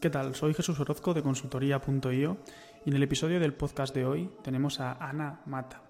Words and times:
¿Qué 0.00 0.08
tal? 0.08 0.34
Soy 0.34 0.54
Jesús 0.54 0.80
Orozco 0.80 1.12
de 1.12 1.22
consultoría.io 1.22 2.38
y 2.86 2.88
en 2.88 2.96
el 2.96 3.02
episodio 3.02 3.38
del 3.38 3.52
podcast 3.52 3.94
de 3.94 4.06
hoy 4.06 4.30
tenemos 4.42 4.80
a 4.80 4.92
Ana 4.92 5.42
Mata. 5.44 5.82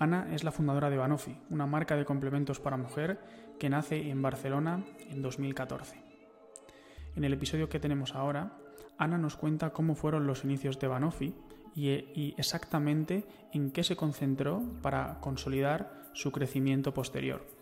Ana 0.00 0.34
es 0.34 0.42
la 0.42 0.50
fundadora 0.50 0.90
de 0.90 0.96
Banofi, 0.96 1.36
una 1.48 1.64
marca 1.64 1.94
de 1.94 2.04
complementos 2.04 2.58
para 2.58 2.76
mujer 2.76 3.20
que 3.60 3.70
nace 3.70 4.10
en 4.10 4.20
Barcelona 4.20 4.84
en 5.10 5.22
2014. 5.22 6.02
En 7.14 7.22
el 7.22 7.32
episodio 7.32 7.68
que 7.68 7.78
tenemos 7.78 8.16
ahora, 8.16 8.58
Ana 8.98 9.16
nos 9.16 9.36
cuenta 9.36 9.70
cómo 9.70 9.94
fueron 9.94 10.26
los 10.26 10.42
inicios 10.42 10.80
de 10.80 10.88
Banofi 10.88 11.36
y, 11.76 11.90
y 11.90 12.34
exactamente 12.36 13.24
en 13.52 13.70
qué 13.70 13.84
se 13.84 13.94
concentró 13.94 14.60
para 14.82 15.20
consolidar 15.20 16.10
su 16.14 16.32
crecimiento 16.32 16.92
posterior. 16.92 17.57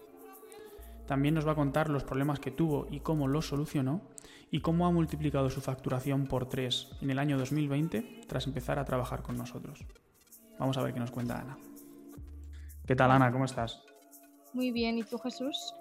También 1.06 1.34
nos 1.34 1.46
va 1.46 1.52
a 1.52 1.56
contar 1.56 1.88
los 1.88 2.04
problemas 2.04 2.40
que 2.40 2.50
tuvo 2.50 2.86
y 2.90 3.00
cómo 3.00 3.28
los 3.28 3.46
solucionó 3.46 4.02
y 4.50 4.60
cómo 4.60 4.86
ha 4.86 4.90
multiplicado 4.90 5.50
su 5.50 5.60
facturación 5.60 6.26
por 6.26 6.48
3 6.48 6.98
en 7.00 7.10
el 7.10 7.18
año 7.18 7.38
2020 7.38 8.22
tras 8.26 8.46
empezar 8.46 8.78
a 8.78 8.84
trabajar 8.84 9.22
con 9.22 9.36
nosotros. 9.36 9.84
Vamos 10.58 10.76
a 10.78 10.82
ver 10.82 10.94
qué 10.94 11.00
nos 11.00 11.10
cuenta 11.10 11.40
Ana. 11.40 11.58
¿Qué 12.86 12.96
tal 12.96 13.10
Ana? 13.10 13.30
¿Cómo 13.30 13.44
estás? 13.44 13.82
Muy 14.52 14.70
bien, 14.70 14.98
¿y 14.98 15.02
tú 15.02 15.18
Jesús? 15.18 15.74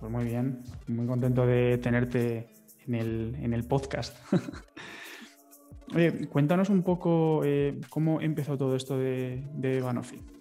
Pues 0.00 0.12
muy 0.12 0.24
bien, 0.24 0.62
muy 0.88 1.06
contento 1.06 1.46
de 1.46 1.78
tenerte 1.78 2.50
en 2.86 3.52
el, 3.52 3.64
podcast. 3.64 4.16
Oye, 5.94 6.28
cuéntanos 6.28 6.68
un 6.68 6.82
poco 6.82 7.42
eh, 7.44 7.80
cómo 7.88 8.20
empezó 8.20 8.58
todo 8.58 8.76
esto 8.76 8.98
de, 8.98 9.46
de 9.54 9.80
Banofi. 9.80 10.35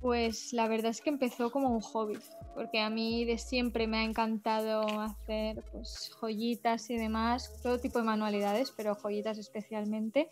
Pues 0.00 0.52
la 0.52 0.68
verdad 0.68 0.90
es 0.90 1.00
que 1.00 1.10
empezó 1.10 1.50
como 1.50 1.70
un 1.70 1.80
hobby, 1.80 2.18
porque 2.54 2.80
a 2.80 2.90
mí 2.90 3.24
de 3.24 3.38
siempre 3.38 3.86
me 3.86 3.98
ha 3.98 4.04
encantado 4.04 4.82
hacer 5.00 5.64
pues, 5.72 6.10
joyitas 6.20 6.90
y 6.90 6.96
demás, 6.96 7.60
todo 7.62 7.78
tipo 7.78 7.98
de 7.98 8.04
manualidades, 8.04 8.72
pero 8.76 8.94
joyitas 8.94 9.38
especialmente. 9.38 10.28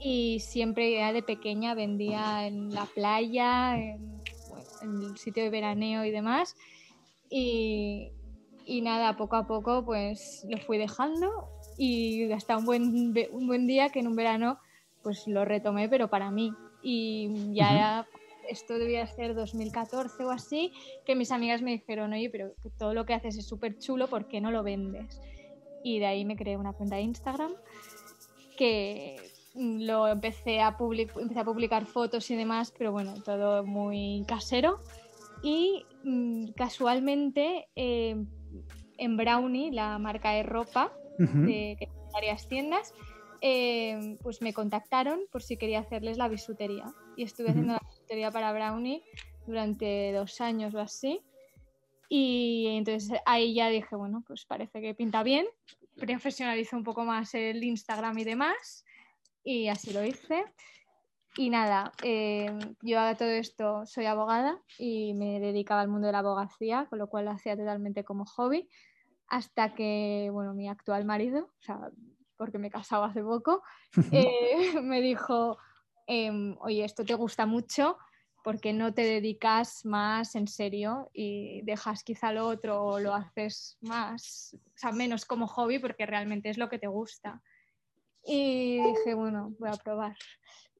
Y 0.00 0.40
siempre 0.40 0.92
ya 0.92 1.12
de 1.12 1.22
pequeña 1.22 1.74
vendía 1.74 2.46
en 2.46 2.74
la 2.74 2.86
playa, 2.86 3.78
en, 3.78 4.22
el 4.82 5.18
sitio 5.18 5.42
de 5.42 5.50
veraneo 5.50 6.04
y 6.04 6.10
demás. 6.10 6.56
Y, 7.28 8.10
y, 8.64 8.80
nada, 8.80 9.16
poco 9.16 9.36
a 9.36 9.46
poco 9.46 9.84
pues 9.84 10.44
lo 10.48 10.58
fui 10.58 10.78
dejando 10.78 11.30
y 11.76 12.30
hasta 12.32 12.56
un 12.56 12.64
buen, 12.64 13.14
un 13.32 13.46
buen 13.46 13.66
día 13.66 13.90
que 13.90 14.00
en 14.00 14.08
un 14.08 14.16
verano 14.16 14.58
pues 15.02 15.26
lo 15.26 15.44
retomé, 15.44 15.88
pero 15.88 16.08
para 16.08 16.30
mí. 16.30 16.52
Y 16.82 17.52
ya 17.54 18.06
esto 18.50 18.78
debía 18.78 19.06
ser 19.06 19.34
2014 19.34 20.24
o 20.24 20.30
así, 20.30 20.72
que 21.06 21.14
mis 21.14 21.30
amigas 21.30 21.62
me 21.62 21.70
dijeron, 21.72 22.12
oye, 22.12 22.28
pero 22.30 22.52
todo 22.78 22.92
lo 22.94 23.06
que 23.06 23.14
haces 23.14 23.38
es 23.38 23.46
súper 23.46 23.78
chulo, 23.78 24.08
¿por 24.08 24.26
qué 24.28 24.40
no 24.40 24.50
lo 24.50 24.62
vendes? 24.62 25.20
Y 25.82 25.98
de 25.98 26.06
ahí 26.06 26.24
me 26.24 26.36
creé 26.36 26.56
una 26.56 26.72
cuenta 26.72 26.96
de 26.96 27.02
Instagram 27.02 27.52
que 28.56 29.16
lo 29.54 30.06
empecé 30.06 30.60
a, 30.60 30.76
empecé 30.78 31.40
a 31.40 31.44
publicar 31.44 31.86
fotos 31.86 32.30
y 32.30 32.36
demás, 32.36 32.74
pero 32.76 32.92
bueno, 32.92 33.14
todo 33.22 33.64
muy 33.64 34.24
casero. 34.26 34.80
Y 35.42 35.86
mm, 36.04 36.48
casualmente 36.56 37.68
eh, 37.74 38.16
en 38.98 39.16
Brownie, 39.16 39.72
la 39.72 39.98
marca 39.98 40.32
de 40.32 40.42
ropa, 40.42 40.92
de, 41.18 41.76
que 41.78 41.86
tiene 41.86 42.12
varias 42.12 42.48
tiendas, 42.48 42.94
eh, 43.42 44.16
pues 44.22 44.42
me 44.42 44.52
contactaron 44.52 45.20
por 45.30 45.42
si 45.42 45.56
quería 45.56 45.80
hacerles 45.80 46.18
la 46.18 46.28
bisutería. 46.28 46.92
Y 47.16 47.24
estuve 47.24 47.50
haciendo 47.50 47.74
la 47.74 47.82
bisutería 48.10 48.30
para 48.32 48.52
Brownie 48.52 49.04
durante 49.46 50.12
dos 50.12 50.40
años 50.40 50.74
o 50.74 50.80
así. 50.80 51.22
Y 52.08 52.66
entonces 52.76 53.20
ahí 53.24 53.54
ya 53.54 53.68
dije, 53.68 53.94
bueno, 53.94 54.24
pues 54.26 54.44
parece 54.44 54.80
que 54.80 54.94
pinta 54.94 55.22
bien. 55.22 55.46
Profesionalizo 55.96 56.76
un 56.76 56.82
poco 56.82 57.04
más 57.04 57.34
el 57.34 57.62
Instagram 57.62 58.18
y 58.18 58.24
demás. 58.24 58.84
Y 59.44 59.68
así 59.68 59.92
lo 59.92 60.04
hice. 60.04 60.44
Y 61.36 61.50
nada, 61.50 61.92
eh, 62.02 62.50
yo 62.82 62.98
a 62.98 63.14
todo 63.14 63.28
esto 63.28 63.86
soy 63.86 64.06
abogada 64.06 64.58
y 64.76 65.14
me 65.14 65.38
dedicaba 65.38 65.80
al 65.80 65.88
mundo 65.88 66.08
de 66.08 66.12
la 66.12 66.18
abogacía, 66.18 66.86
con 66.90 66.98
lo 66.98 67.08
cual 67.08 67.26
lo 67.26 67.30
hacía 67.30 67.56
totalmente 67.56 68.02
como 68.02 68.24
hobby, 68.26 68.68
hasta 69.28 69.72
que, 69.76 70.28
bueno, 70.32 70.52
mi 70.54 70.68
actual 70.68 71.04
marido, 71.04 71.44
o 71.44 71.62
sea, 71.62 71.78
porque 72.36 72.58
me 72.58 72.66
he 72.66 72.70
casado 72.70 73.04
hace 73.04 73.22
poco, 73.22 73.62
eh, 74.12 74.80
me 74.82 75.00
dijo, 75.00 75.56
em, 76.10 76.56
oye, 76.60 76.84
esto 76.84 77.04
te 77.04 77.14
gusta 77.14 77.46
mucho, 77.46 77.96
porque 78.42 78.72
no 78.72 78.92
te 78.92 79.02
dedicas 79.02 79.84
más 79.84 80.34
en 80.34 80.48
serio 80.48 81.08
y 81.12 81.62
dejas 81.62 82.02
quizá 82.02 82.32
lo 82.32 82.48
otro 82.48 82.82
o 82.82 82.98
lo 82.98 83.14
haces 83.14 83.78
más, 83.80 84.56
o 84.74 84.78
sea, 84.78 84.90
menos 84.90 85.24
como 85.24 85.46
hobby 85.46 85.78
porque 85.78 86.06
realmente 86.06 86.50
es 86.50 86.58
lo 86.58 86.68
que 86.68 86.80
te 86.80 86.88
gusta. 86.88 87.40
Y 88.24 88.82
dije, 88.82 89.14
bueno, 89.14 89.54
voy 89.60 89.70
a 89.70 89.76
probar. 89.76 90.16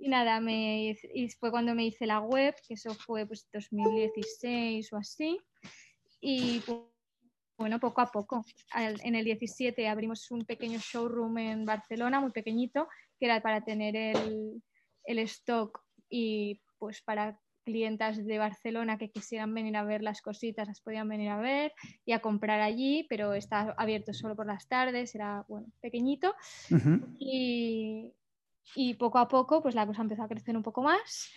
Y 0.01 0.09
nada, 0.09 0.41
me, 0.41 0.97
y 1.15 1.29
fue 1.31 1.53
cuando 1.53 1.77
me 1.77 1.87
hice 1.87 2.07
la 2.07 2.21
web, 2.21 2.55
que 2.67 2.75
eso 2.75 2.93
fue 2.95 3.25
pues 3.25 3.47
2016 3.53 4.93
o 4.93 4.97
así. 4.97 5.39
Y 6.21 6.61
bueno, 7.57 7.79
poco 7.79 8.01
a 8.01 8.11
poco. 8.11 8.45
En 8.75 9.15
el 9.15 9.25
17 9.25 9.87
abrimos 9.87 10.29
un 10.33 10.45
pequeño 10.45 10.81
showroom 10.81 11.39
en 11.39 11.65
Barcelona, 11.65 12.21
muy 12.21 12.33
pequeñito, 12.33 12.89
que 13.19 13.27
era 13.27 13.41
para 13.41 13.63
tener 13.63 13.95
el, 13.95 14.63
el 15.05 15.19
stock 15.21 15.83
y 16.09 16.61
pues 16.78 17.03
para 17.03 17.38
clientas 17.65 18.25
de 18.25 18.38
Barcelona 18.38 18.99
que 18.99 19.11
quisieran 19.11 19.55
venir 19.55 19.77
a 19.77 19.84
ver 19.84 20.03
las 20.03 20.22
cositas, 20.22 20.66
las 20.66 20.81
podían 20.81 21.09
venir 21.09 21.28
a 21.28 21.38
ver 21.38 21.72
y 22.05 22.12
a 22.12 22.21
comprar 22.21 22.61
allí, 22.61 23.06
pero 23.09 23.34
está 23.34 23.75
abierto 23.77 24.12
solo 24.12 24.34
por 24.34 24.47
las 24.47 24.66
tardes, 24.66 25.15
era 25.15 25.44
bueno, 25.49 25.69
pequeñito. 25.81 26.34
y, 27.19 28.12
y, 28.75 28.94
poco 28.94 29.19
a 29.19 29.28
poco, 29.28 29.62
pues 29.62 29.75
la 29.75 29.87
cosa 29.87 30.03
empezó 30.03 30.22
a 30.22 30.28
crecer 30.28 30.56
un 30.56 30.62
poco 30.62 30.83
más. 30.83 31.31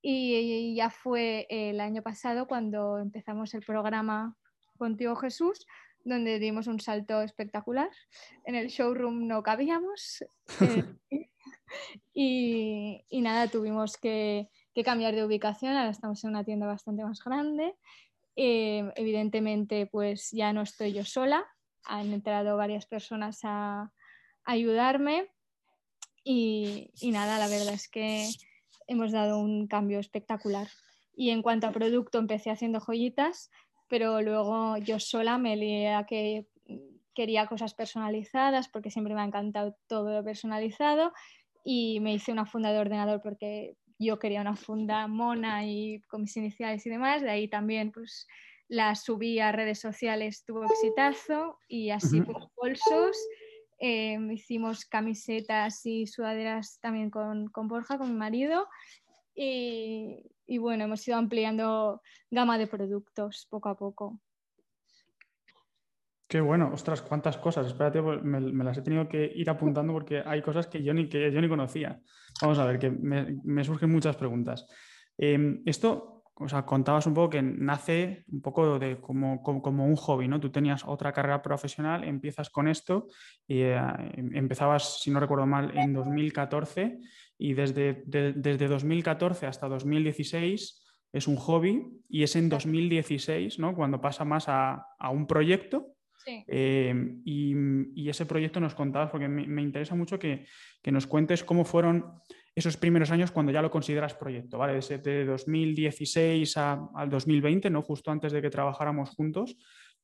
Y 0.00 0.76
ya 0.76 0.88
fue 0.88 1.46
el 1.50 1.80
año 1.80 2.00
pasado 2.00 2.46
cuando 2.46 2.98
empezamos 2.98 3.52
el 3.54 3.62
programa 3.62 4.36
contigo 4.78 5.16
Jesús, 5.16 5.66
donde 6.04 6.38
dimos 6.38 6.68
un 6.68 6.78
salto 6.78 7.22
espectacular. 7.22 7.90
En 8.44 8.54
el 8.54 8.68
showroom 8.68 9.26
no 9.26 9.42
cabíamos 9.42 10.24
eh, 10.60 10.84
y, 12.14 13.04
y, 13.08 13.20
nada, 13.20 13.48
tuvimos 13.48 13.96
que, 13.96 14.48
que, 14.74 14.84
cambiar 14.84 15.14
de 15.14 15.24
ubicación, 15.24 15.76
ahora 15.76 15.90
estamos 15.90 16.22
en 16.24 16.30
una 16.30 16.44
tienda 16.44 16.66
bastante 16.66 17.04
más 17.04 17.22
grande. 17.22 17.74
Eh, 18.36 18.90
evidentemente, 18.96 19.86
pues 19.86 20.30
ya 20.32 20.52
no 20.52 20.62
estoy 20.62 20.92
yo 20.92 21.04
sola, 21.04 21.44
han 21.84 22.12
entrado 22.12 22.56
varias 22.56 22.86
personas 22.86 23.40
a, 23.44 23.92
ayudarme 24.48 25.28
y, 26.22 26.92
y 27.00 27.10
nada, 27.10 27.38
la 27.38 27.48
verdad 27.48 27.74
es 27.74 27.88
que 27.88 28.28
hemos 28.86 29.10
dado 29.10 29.38
un 29.38 29.66
cambio 29.66 29.98
espectacular. 29.98 30.68
Y 31.16 31.30
en 31.30 31.42
cuanto 31.42 31.66
a 31.66 31.72
producto, 31.72 32.18
empecé 32.18 32.50
haciendo 32.50 32.78
joyitas, 32.78 33.50
pero 33.88 34.20
luego 34.22 34.76
yo 34.76 35.00
sola 35.00 35.38
me 35.38 35.56
lié 35.56 35.94
a 35.94 36.04
que 36.06 36.46
quería 37.14 37.46
cosas 37.46 37.74
personalizadas 37.74 38.68
porque 38.68 38.90
siempre 38.90 39.14
me 39.14 39.22
ha 39.22 39.24
encantado 39.24 39.76
todo 39.88 40.12
lo 40.12 40.22
personalizado 40.22 41.12
y 41.68 41.98
me 41.98 42.14
hice 42.14 42.30
una 42.30 42.46
funda 42.46 42.72
de 42.72 42.78
ordenador 42.78 43.20
porque 43.20 43.76
yo 43.98 44.20
quería 44.20 44.40
una 44.40 44.54
funda 44.54 45.08
mona 45.08 45.66
y 45.66 46.00
con 46.02 46.22
mis 46.22 46.36
iniciales 46.36 46.86
y 46.86 46.90
demás, 46.90 47.22
de 47.22 47.30
ahí 47.30 47.48
también 47.48 47.90
pues 47.90 48.28
la 48.68 48.94
subí 48.94 49.40
a 49.40 49.50
redes 49.50 49.80
sociales, 49.80 50.44
tuvo 50.44 50.64
exitazo 50.64 51.58
y 51.66 51.90
así 51.90 52.20
pues 52.20 52.38
bolsos, 52.56 53.16
eh, 53.80 54.16
hicimos 54.32 54.84
camisetas 54.84 55.84
y 55.84 56.06
sudaderas 56.06 56.78
también 56.80 57.10
con, 57.10 57.48
con 57.48 57.66
Borja, 57.66 57.98
con 57.98 58.10
mi 58.10 58.16
marido. 58.16 58.68
Y, 59.34 60.30
y 60.46 60.58
bueno, 60.58 60.84
hemos 60.84 61.06
ido 61.08 61.16
ampliando 61.16 62.00
gama 62.30 62.58
de 62.58 62.68
productos 62.68 63.48
poco 63.50 63.70
a 63.70 63.76
poco. 63.76 64.20
Qué 66.28 66.40
bueno, 66.40 66.70
ostras, 66.72 67.02
cuántas 67.02 67.36
cosas. 67.36 67.68
Espérate, 67.68 68.02
pues, 68.02 68.22
me, 68.22 68.40
las 68.64 68.76
he 68.76 68.82
tenido 68.82 69.08
que 69.08 69.30
ir 69.34 69.48
apuntando 69.48 69.92
porque 69.92 70.22
hay 70.24 70.42
cosas 70.42 70.66
que 70.66 70.82
yo 70.82 70.92
ni, 70.92 71.08
que 71.08 71.30
yo 71.30 71.40
ni 71.40 71.48
conocía. 71.48 72.00
Vamos 72.42 72.58
a 72.58 72.64
ver, 72.64 72.78
que 72.78 72.90
me, 72.90 73.64
surgen 73.64 73.90
muchas 73.90 74.16
preguntas. 74.16 74.66
Em, 75.16 75.62
esto, 75.64 76.24
o 76.34 76.48
sea, 76.48 76.66
contabas 76.66 77.06
un 77.06 77.14
poco 77.14 77.30
que 77.30 77.42
nace 77.42 78.24
un 78.28 78.42
poco 78.42 78.78
de 78.78 79.00
como, 79.00 79.40
como, 79.40 79.86
un 79.86 79.94
hobby, 79.96 80.26
¿no? 80.26 80.40
Tú 80.40 80.50
tenías 80.50 80.84
otra 80.84 81.12
carrera 81.12 81.40
profesional, 81.42 82.02
empiezas 82.02 82.50
con 82.50 82.66
esto 82.66 83.06
y 83.46 83.60
eh, 83.60 83.80
empezabas, 84.16 85.00
si 85.00 85.10
no 85.12 85.20
recuerdo 85.20 85.46
mal, 85.46 85.76
en 85.78 85.92
2014 85.92 86.98
y 87.38 87.54
desde, 87.54 88.02
desde 88.04 88.66
2014 88.66 89.46
hasta 89.46 89.68
2016 89.68 90.82
es 91.12 91.28
un 91.28 91.36
hobby 91.36 91.86
y 92.08 92.22
es 92.24 92.36
en 92.36 92.48
2016 92.48 93.58
¿no? 93.58 93.74
cuando 93.74 94.00
pasa 94.00 94.24
más 94.24 94.48
a, 94.48 94.86
a 94.98 95.10
un 95.10 95.26
proyecto. 95.26 95.95
Eh, 96.26 97.20
y, 97.24 97.54
y, 97.94 98.08
ese 98.08 98.26
proyecto 98.26 98.58
nos 98.58 98.74
contabas, 98.74 99.10
porque 99.10 99.28
me, 99.28 99.46
me 99.46 99.62
interesa 99.62 99.94
mucho 99.94 100.18
que, 100.18 100.46
que, 100.82 100.90
nos 100.90 101.06
cuentes 101.06 101.44
cómo 101.44 101.64
fueron 101.64 102.20
esos 102.56 102.76
primeros 102.78 103.10
años 103.10 103.30
cuando 103.30 103.52
ya 103.52 103.62
lo 103.62 103.70
consideras 103.70 104.14
proyecto, 104.14 104.58
¿vale? 104.58 104.74
Desde 104.74 105.24
2016 105.26 106.56
a, 106.56 106.88
al 106.94 107.10
2020, 107.10 107.68
¿no? 107.68 107.82
justo 107.82 108.10
antes 108.10 108.32
de 108.32 108.40
que 108.40 108.50
trabajáramos 108.50 109.10
juntos. 109.10 109.56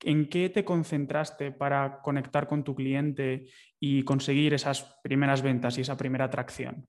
¿En 0.05 0.29
qué 0.29 0.51
te 0.51 0.65
concentraste 0.65 1.53
para 1.53 2.01
conectar 2.03 2.47
con 2.47 2.63
tu 2.63 2.75
cliente 2.75 3.47
y 3.81 4.03
conseguir 4.03 4.53
esas 4.53 4.99
primeras 5.03 5.43
ventas 5.43 5.79
y 5.79 5.81
esa 5.81 5.97
primera 5.97 6.27
atracción? 6.27 6.87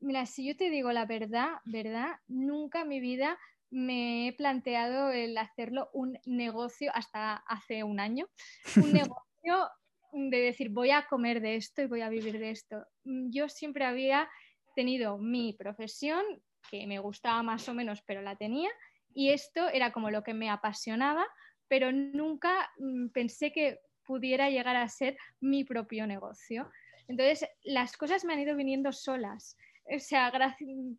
Mira, 0.00 0.24
si 0.26 0.46
yo 0.46 0.56
te 0.56 0.70
digo 0.70 0.92
la 0.92 1.04
verdad, 1.04 1.48
verdad, 1.64 2.16
nunca 2.28 2.82
en 2.82 2.88
mi 2.88 3.00
vida 3.00 3.38
me 3.70 4.28
he 4.28 4.32
planteado 4.32 5.10
el 5.12 5.36
hacerlo 5.38 5.90
un 5.92 6.18
negocio 6.26 6.90
hasta 6.94 7.36
hace 7.46 7.84
un 7.84 8.00
año. 8.00 8.28
Un 8.76 8.92
negocio 8.92 9.68
de 10.12 10.38
decir, 10.38 10.70
voy 10.70 10.90
a 10.90 11.06
comer 11.06 11.40
de 11.40 11.56
esto 11.56 11.82
y 11.82 11.86
voy 11.86 12.00
a 12.00 12.08
vivir 12.08 12.38
de 12.38 12.50
esto. 12.50 12.84
Yo 13.04 13.48
siempre 13.48 13.84
había 13.84 14.28
tenido 14.74 15.18
mi 15.18 15.52
profesión, 15.52 16.24
que 16.70 16.86
me 16.86 16.98
gustaba 16.98 17.42
más 17.42 17.68
o 17.68 17.74
menos, 17.74 18.02
pero 18.02 18.22
la 18.22 18.36
tenía, 18.36 18.70
y 19.14 19.30
esto 19.30 19.68
era 19.68 19.92
como 19.92 20.10
lo 20.10 20.22
que 20.22 20.34
me 20.34 20.50
apasionaba, 20.50 21.26
pero 21.68 21.92
nunca 21.92 22.70
mm, 22.78 23.08
pensé 23.08 23.52
que 23.52 23.80
pudiera 24.04 24.50
llegar 24.50 24.76
a 24.76 24.88
ser 24.88 25.16
mi 25.40 25.64
propio 25.64 26.06
negocio. 26.06 26.70
Entonces, 27.06 27.48
las 27.62 27.96
cosas 27.96 28.24
me 28.24 28.32
han 28.32 28.40
ido 28.40 28.56
viniendo 28.56 28.92
solas. 28.92 29.56
O 29.94 29.98
sea, 29.98 30.32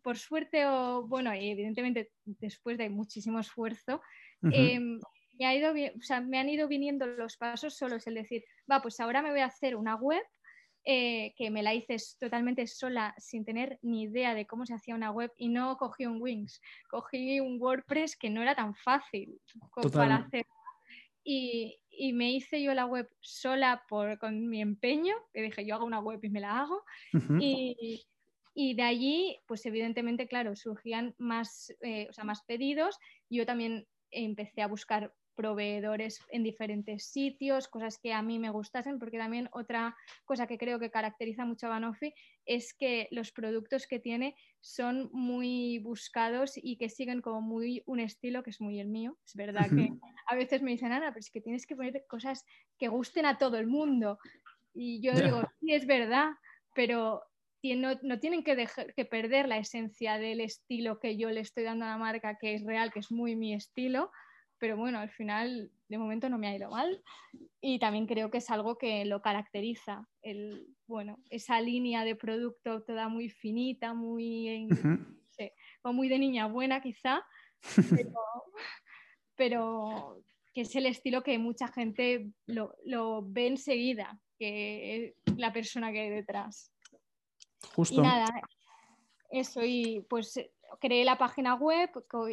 por 0.02 0.18
suerte 0.18 0.66
o, 0.66 1.06
bueno, 1.06 1.32
evidentemente 1.32 2.10
después 2.24 2.76
de 2.78 2.90
muchísimo 2.90 3.40
esfuerzo, 3.40 4.02
em, 4.42 5.00
me, 5.38 5.46
ha 5.46 5.54
ido, 5.54 5.72
me 6.24 6.38
han 6.38 6.48
ido 6.48 6.68
viniendo 6.68 7.06
los 7.06 7.36
pasos 7.36 7.76
solos. 7.76 8.06
Es 8.06 8.14
decir, 8.14 8.44
va, 8.70 8.82
pues 8.82 9.00
ahora 9.00 9.22
me 9.22 9.30
voy 9.30 9.40
a 9.40 9.46
hacer 9.46 9.76
una 9.76 9.96
web 9.96 10.22
eh, 10.84 11.32
que 11.36 11.48
me 11.48 11.62
la 11.62 11.74
hice 11.74 11.96
totalmente 12.18 12.66
sola 12.66 13.14
sin 13.16 13.44
tener 13.44 13.78
ni 13.82 14.02
idea 14.02 14.34
de 14.34 14.46
cómo 14.46 14.66
se 14.66 14.74
hacía 14.74 14.96
una 14.96 15.12
web 15.12 15.30
y 15.36 15.48
no 15.48 15.76
cogí 15.76 16.06
un 16.06 16.20
Wings, 16.20 16.60
cogí 16.90 17.38
un 17.38 17.56
WordPress 17.60 18.16
que 18.16 18.30
no 18.30 18.42
era 18.42 18.56
tan 18.56 18.74
fácil 18.74 19.40
para 19.92 20.16
hacer. 20.16 20.44
Y, 21.22 21.78
y, 21.88 22.12
me 22.14 22.32
hice 22.32 22.60
yo 22.60 22.74
la 22.74 22.86
web 22.86 23.08
sola 23.20 23.84
por, 23.88 24.18
con 24.18 24.48
mi 24.48 24.60
empeño, 24.60 25.14
que 25.32 25.42
dije 25.42 25.64
yo 25.64 25.76
hago 25.76 25.86
una 25.86 26.00
web 26.00 26.18
y 26.20 26.30
me 26.30 26.40
la 26.40 26.58
hago. 26.58 26.82
y, 27.38 28.04
y, 28.54 28.74
de 28.74 28.82
allí, 28.82 29.38
pues 29.46 29.64
evidentemente, 29.66 30.26
claro, 30.28 30.56
surgían 30.56 31.14
más, 31.18 31.74
eh, 31.80 32.06
o 32.10 32.12
sea, 32.12 32.24
más 32.24 32.42
pedidos. 32.42 32.98
Yo 33.30 33.46
también 33.46 33.86
empecé 34.10 34.62
a 34.62 34.66
buscar 34.68 35.14
proveedores 35.34 36.20
en 36.28 36.42
diferentes 36.42 37.06
sitios, 37.06 37.68
cosas 37.68 37.98
que 37.98 38.12
a 38.12 38.22
mí 38.22 38.38
me 38.38 38.50
gustasen, 38.50 38.98
porque 38.98 39.18
también 39.18 39.48
otra 39.52 39.96
cosa 40.24 40.46
que 40.46 40.58
creo 40.58 40.78
que 40.78 40.90
caracteriza 40.90 41.44
mucho 41.44 41.66
a 41.66 41.70
Banofi 41.70 42.12
es 42.44 42.74
que 42.74 43.08
los 43.10 43.32
productos 43.32 43.86
que 43.86 43.98
tiene 43.98 44.36
son 44.60 45.08
muy 45.12 45.78
buscados 45.78 46.52
y 46.56 46.76
que 46.76 46.88
siguen 46.88 47.22
como 47.22 47.40
muy 47.40 47.82
un 47.86 48.00
estilo 48.00 48.42
que 48.42 48.50
es 48.50 48.60
muy 48.60 48.80
el 48.80 48.88
mío. 48.88 49.16
Es 49.24 49.34
verdad 49.34 49.70
que 49.74 49.90
a 50.26 50.34
veces 50.34 50.62
me 50.62 50.72
dicen, 50.72 50.92
Ana, 50.92 51.08
pero 51.08 51.20
es 51.20 51.30
que 51.30 51.40
tienes 51.40 51.66
que 51.66 51.76
poner 51.76 52.04
cosas 52.08 52.44
que 52.78 52.88
gusten 52.88 53.26
a 53.26 53.38
todo 53.38 53.56
el 53.56 53.66
mundo. 53.66 54.18
Y 54.74 55.00
yo 55.00 55.14
digo, 55.14 55.42
sí, 55.60 55.72
es 55.72 55.86
verdad, 55.86 56.30
pero 56.74 57.22
no, 57.76 57.98
no, 58.02 58.18
tienen 58.18 58.42
que, 58.42 58.56
dejar, 58.56 58.92
que 58.94 59.04
perder 59.04 59.48
la 59.48 59.58
esencia 59.58 60.18
del 60.18 60.40
estilo 60.40 60.98
que 60.98 61.16
yo 61.16 61.30
le 61.30 61.40
estoy 61.40 61.64
dando 61.64 61.84
a 61.84 61.88
la 61.88 61.98
marca, 61.98 62.36
que 62.38 62.54
es 62.54 62.64
real, 62.64 62.92
que 62.92 62.98
es 62.98 63.10
muy 63.10 63.36
mi 63.36 63.54
estilo, 63.54 64.10
pero 64.58 64.76
bueno, 64.76 64.98
al 64.98 65.10
final 65.10 65.70
de 65.88 65.98
momento 65.98 66.28
no 66.28 66.38
me 66.38 66.48
ha 66.48 66.56
ido 66.56 66.70
mal 66.70 67.02
y 67.60 67.78
también 67.78 68.06
creo 68.06 68.30
que 68.30 68.38
es 68.38 68.50
algo 68.50 68.78
que 68.78 69.04
lo 69.04 69.20
caracteriza, 69.20 70.08
el, 70.22 70.68
bueno, 70.86 71.18
esa 71.30 71.60
línea 71.60 72.04
de 72.04 72.16
producto 72.16 72.82
toda 72.82 73.08
muy 73.08 73.28
finita, 73.28 73.94
muy, 73.94 74.68
o 75.82 75.92
muy 75.92 76.08
de 76.08 76.18
niña 76.18 76.46
buena 76.46 76.80
quizá, 76.80 77.24
pero, 79.36 80.22
que 80.52 80.62
es 80.62 80.76
el 80.76 80.86
estilo 80.86 81.22
que 81.22 81.38
mucha 81.38 81.68
gente 81.68 82.30
lo, 82.46 82.74
lo 82.84 83.22
ve 83.24 83.48
enseguida, 83.48 84.20
que 84.38 85.14
es 85.26 85.38
la 85.38 85.52
persona 85.52 85.92
que 85.92 86.00
hay 86.00 86.10
detrás. 86.10 86.71
Y 87.90 88.00
nada, 88.00 88.26
eso, 89.30 89.64
y 89.64 90.04
pues 90.08 90.38
creé 90.80 91.04
la 91.04 91.18
página 91.18 91.54
web 91.54 91.90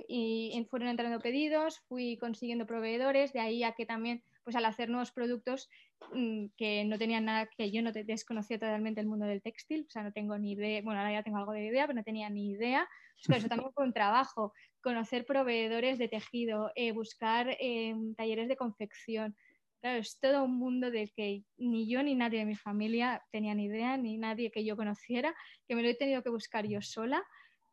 y 0.08 0.68
fueron 0.70 0.90
entrando 0.90 1.20
pedidos, 1.20 1.80
fui 1.88 2.18
consiguiendo 2.18 2.66
proveedores, 2.66 3.34
de 3.34 3.40
ahí 3.40 3.64
a 3.64 3.74
que 3.74 3.86
también, 3.86 4.24
pues 4.44 4.56
al 4.56 4.66
hacer 4.66 4.90
nuevos 4.90 5.12
productos 5.12 5.70
mm, 6.14 6.48
que 6.58 6.84
no 6.86 6.98
tenían 6.98 7.26
nada, 7.26 7.50
que 7.58 7.72
yo 7.72 7.82
no 7.82 7.92
desconocía 7.92 8.60
totalmente 8.60 9.02
el 9.02 9.08
mundo 9.08 9.26
del 9.26 9.42
textil, 9.42 9.86
o 9.88 9.92
sea, 9.92 10.04
no 10.04 10.12
tengo 10.12 10.38
ni 10.38 10.54
idea, 10.54 10.82
bueno, 10.84 11.00
ahora 11.00 11.14
ya 11.14 11.24
tengo 11.24 11.38
algo 11.38 11.54
de 11.54 11.68
idea, 11.68 11.88
pero 11.88 11.98
no 11.98 12.04
tenía 12.04 12.30
ni 12.30 12.52
idea. 12.52 12.88
Pues 13.26 13.40
eso 13.40 13.50
también 13.50 13.72
fue 13.74 13.86
un 13.86 13.94
trabajo, 13.94 14.54
conocer 14.82 15.26
proveedores 15.26 15.98
de 15.98 16.08
tejido, 16.08 16.72
eh, 16.76 16.94
buscar 16.94 17.56
em, 17.60 18.16
talleres 18.16 18.48
de 18.48 18.56
confección. 18.56 19.36
Claro, 19.82 20.00
es 20.00 20.20
todo 20.20 20.44
un 20.44 20.58
mundo 20.58 20.92
del 20.92 21.14
que 21.14 21.46
ni 21.58 21.90
yo 21.90 22.04
ni 22.04 22.14
nadie 22.16 22.40
de 22.40 22.46
mi 22.46 22.56
familia 22.56 23.24
tenía 23.32 23.56
ni 23.56 23.66
idea, 23.66 23.96
ni 23.98 24.18
nadie 24.18 24.52
que 24.52 24.66
yo 24.66 24.76
conociera, 24.76 25.34
que 25.68 25.76
me 25.76 25.84
lo 25.84 25.88
he 25.90 25.96
tenido 25.96 26.22
que 26.22 26.30
buscar 26.30 26.68
yo 26.68 26.82
sola 26.82 27.24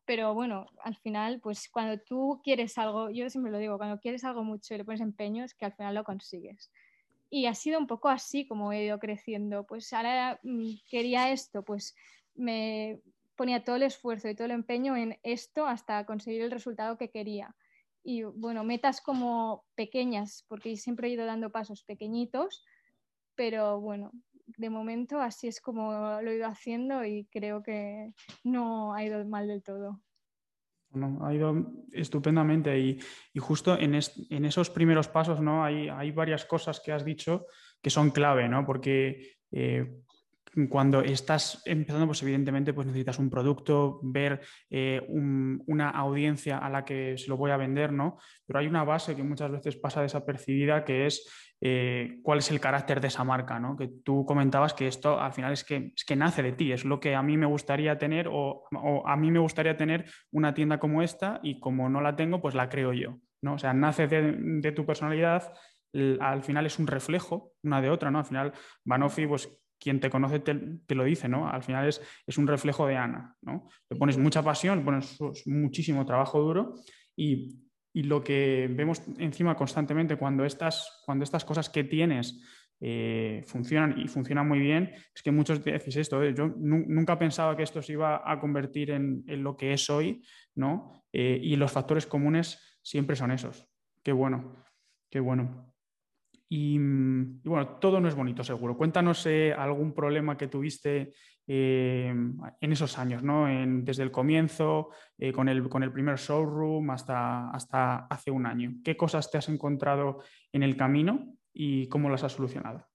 pero 0.06 0.35
bueno, 0.35 0.67
al 0.82 0.94
final, 0.97 1.41
pues 1.41 1.69
cuando 1.69 2.00
tú 2.00 2.41
quieres 2.44 2.79
algo, 2.79 3.11
yo 3.11 3.29
siempre 3.29 3.50
lo 3.53 3.58
digo, 3.58 3.76
cuando 3.76 3.99
quieres 3.99 4.23
algo 4.25 4.44
mucho 4.44 4.73
y 4.75 4.79
le 4.79 4.85
pones 4.85 5.00
empeño, 5.00 5.44
es 5.44 5.53
que 5.55 5.67
al 5.67 5.75
final 5.75 5.97
lo 5.97 6.05
consigues. 6.05 6.70
Y 7.29 7.47
ha 7.47 7.55
sido 7.55 7.79
un 7.81 7.88
poco 7.88 8.08
así 8.08 8.47
como 8.47 8.73
he 8.73 8.85
ido 8.85 9.00
creciendo. 9.00 9.67
Pues 9.67 9.93
ahora 9.93 10.38
mm, 10.44 10.75
quería 10.88 11.32
esto, 11.32 11.64
pues 11.64 11.97
me 12.37 13.00
ponía 13.37 13.64
todo 13.64 13.76
el 13.76 13.82
esfuerzo 13.82 14.29
y 14.29 14.37
todo 14.37 14.47
el 14.47 14.53
empeño 14.53 14.97
en 14.97 15.19
esto 15.25 15.67
hasta 15.67 16.06
conseguir 16.06 16.43
el 16.43 16.53
resultado 16.53 16.97
que 16.99 17.11
quería. 17.11 17.56
Y 18.08 18.23
bueno, 18.23 18.62
metas 18.62 19.00
como 19.00 19.64
pequeñas, 19.75 20.44
porque 20.47 20.76
siempre 20.76 21.08
he 21.08 21.11
ido 21.11 21.26
dando 21.26 21.50
pasos 21.50 21.82
pequeñitos, 21.82 22.64
pero 23.35 23.81
bueno, 23.81 24.12
de 24.47 24.70
momento 24.70 25.20
así 25.20 25.49
es 25.49 25.61
como 25.61 26.23
lo 26.23 26.31
he 26.31 26.37
ido 26.37 26.47
haciendo 26.47 27.05
y 27.05 27.26
creo 27.32 27.64
que 27.64 28.12
no 28.44 28.94
ha 28.94 29.05
ido 29.05 29.26
mal 29.26 29.49
del 29.49 29.64
todo. 29.64 30.00
ha 31.20 31.35
ido 31.35 31.67
estupendamente 31.91 32.79
y, 32.79 33.00
justo 33.41 33.76
en, 33.76 33.97
esos 33.97 34.70
primeros 34.70 35.08
pasos 35.08 35.41
¿no? 35.41 35.64
hay, 35.64 35.88
hay, 35.88 36.12
varias 36.12 36.44
cosas 36.44 36.79
que 36.79 36.93
has 36.93 37.05
dicho 37.05 37.47
que 37.82 37.91
son 37.91 38.11
clave, 38.11 38.49
¿no? 38.49 38.64
porque 38.64 39.38
eh, 39.50 40.00
cuando 40.69 41.03
estás 41.03 41.62
empezando, 41.67 42.06
pues 42.06 42.23
evidentemente 42.23 42.73
pues 42.73 42.87
necesitas 42.87 43.19
un 43.19 43.29
producto, 43.29 44.00
ver 44.03 44.41
eh, 44.70 45.03
una 45.08 45.91
audiencia 45.91 46.58
a 46.58 46.70
la 46.70 46.85
que 46.85 47.19
se 47.19 47.29
lo 47.29 47.37
voy 47.37 47.50
a 47.50 47.58
vender, 47.58 47.93
¿no? 47.93 48.19
Pero 48.47 48.61
hay 48.61 48.67
una 48.67 48.85
base 48.85 49.14
que 49.14 49.23
muchas 49.23 49.50
veces 49.50 49.76
pasa 49.76 50.00
desapercibida 50.00 50.85
que 50.85 51.06
es 51.06 51.29
eh, 51.61 52.19
cuál 52.23 52.38
es 52.38 52.50
el 52.50 52.61
carácter 52.61 53.00
de 53.00 53.08
esa 53.08 53.25
marca, 53.25 53.58
¿no? 53.58 53.76
Que 53.76 53.88
tú 53.88 54.25
comentabas 54.26 54.75
que 54.75 54.87
esto 54.87 55.20
al 55.20 55.32
final 55.32 55.53
es 55.53 55.65
que, 55.65 55.93
es 55.94 56.05
que 56.05 56.17
nace 56.17 56.43
de 56.43 56.53
ti, 56.53 56.72
es 56.72 56.84
lo 56.84 57.01
que 57.01 57.15
a 57.15 57.22
mí 57.22 57.36
me 57.36 57.46
gustaría 57.46 57.98
tener 57.98 58.29
o, 58.31 58.65
a 59.06 59.17
mí 59.17 59.31
me 59.31 59.39
gustaría 59.39 59.77
tener 59.77 60.05
una 60.31 60.55
tienda 60.55 60.79
como 60.79 61.03
esta 61.03 61.41
y 61.43 61.60
como 61.60 61.89
no 61.89 62.01
la 62.01 62.17
tengo, 62.17 62.41
pues 62.41 62.55
la 62.55 62.69
creo 62.69 62.93
yo, 62.93 63.19
¿no? 63.43 63.55
O 63.55 63.58
sea, 63.58 63.72
nace 63.72 64.06
de, 64.06 64.72
tu 64.72 64.84
personalidad, 64.84 65.53
al 66.20 66.43
final 66.43 66.67
es 66.67 66.79
un 66.79 66.86
reflejo 66.86 67.53
una 67.63 67.81
de 67.81 67.89
otra, 67.89 68.10
¿no? 68.10 68.19
Al 68.19 68.27
final, 68.27 68.53
Banofi, 68.84 69.27
pues 69.27 69.48
quien 69.86 70.00
te 70.00 70.10
conoce 70.10 70.40
te, 70.40 70.94
lo 70.96 71.05
dice, 71.05 71.28
¿no? 71.28 71.48
Al 71.48 71.62
final 71.62 71.86
es, 71.86 72.02
es, 72.26 72.38
un 72.38 72.48
reflejo 72.48 72.88
de 72.88 72.96
Ana, 72.96 73.36
¿no? 73.43 73.69
Le 73.88 73.96
pones 73.96 74.19
mucha 74.19 74.43
pasión, 74.43 74.81
le 74.81 74.84
pones 74.84 75.16
muchísimo 75.46 76.05
trabajo 76.05 76.40
duro 76.40 76.74
y, 77.14 77.55
y, 77.93 78.02
lo 78.02 78.24
que 78.24 78.69
vemos 78.69 79.00
encima 79.19 79.55
constantemente 79.55 80.16
cuando 80.16 80.44
estas, 80.44 81.02
cuando 81.06 81.22
estas 81.22 81.44
cosas 81.44 81.70
que 81.70 81.84
tienes 81.84 82.43
eh, 82.81 83.44
funcionan 83.46 83.96
y 83.96 84.08
funcionan 84.08 84.48
muy 84.48 84.58
bien, 84.58 84.90
es 85.14 85.22
que 85.22 85.31
muchos 85.31 85.62
decís 85.62 85.94
esto, 85.94 86.20
¿eh? 86.20 86.34
yo 86.36 86.48
nunca 86.58 87.16
pensaba 87.16 87.56
que 87.56 87.62
esto 87.62 87.81
se 87.81 87.93
iba 87.93 88.28
a 88.28 88.40
convertir 88.40 88.90
en, 88.90 89.22
en 89.28 89.44
lo 89.44 89.56
que 89.56 89.72
es 89.72 89.88
hoy, 89.88 90.20
¿no? 90.56 91.05
Eh, 91.12 91.38
y 91.40 91.55
los 91.55 91.70
factores 91.70 92.06
comunes 92.06 92.81
siempre 92.82 93.14
son 93.14 93.31
esos. 93.31 93.69
Qué 94.02 94.10
bueno, 94.10 94.64
qué 95.08 95.20
bueno. 95.20 95.76
Mm, 96.48 97.41
y, 97.44 97.48
bueno, 97.48 97.79
todo 97.79 98.00
no 98.00 98.08
es 98.08 98.15
bonito, 98.15 98.44
seguro. 98.44 98.76
Cuéntanos 98.76 99.26
eh, 99.26 99.53
algún 99.53 99.93
problema 99.93 100.36
que 100.36 100.48
tuviste 100.48 101.12
eh, 101.46 102.08
en 102.08 102.72
esos 102.72 102.98
años, 102.98 103.22
¿no? 103.22 103.46
desde 103.82 104.03
el 104.03 104.10
comienzo, 104.10 104.91
eh, 105.19 105.32
con, 105.32 105.48
el, 105.48 105.69
con 105.69 105.82
el 105.82 105.93
primer 105.93 106.17
showroom 106.17 106.91
hasta, 106.91 107.50
hasta 107.50 108.06
hace 108.06 108.31
un 108.31 108.46
año. 108.46 108.74
¿Qué 108.84 108.96
cosas 108.96 109.31
te 109.31 109.38
has 109.38 109.48
encontrado 109.48 110.22
en 110.53 110.62
el 110.62 110.76
camino 110.76 111.36
y 111.53 111.88
cómo 111.88 112.10
las 112.10 112.24
has 112.24 112.32
solucionado? 112.32 112.86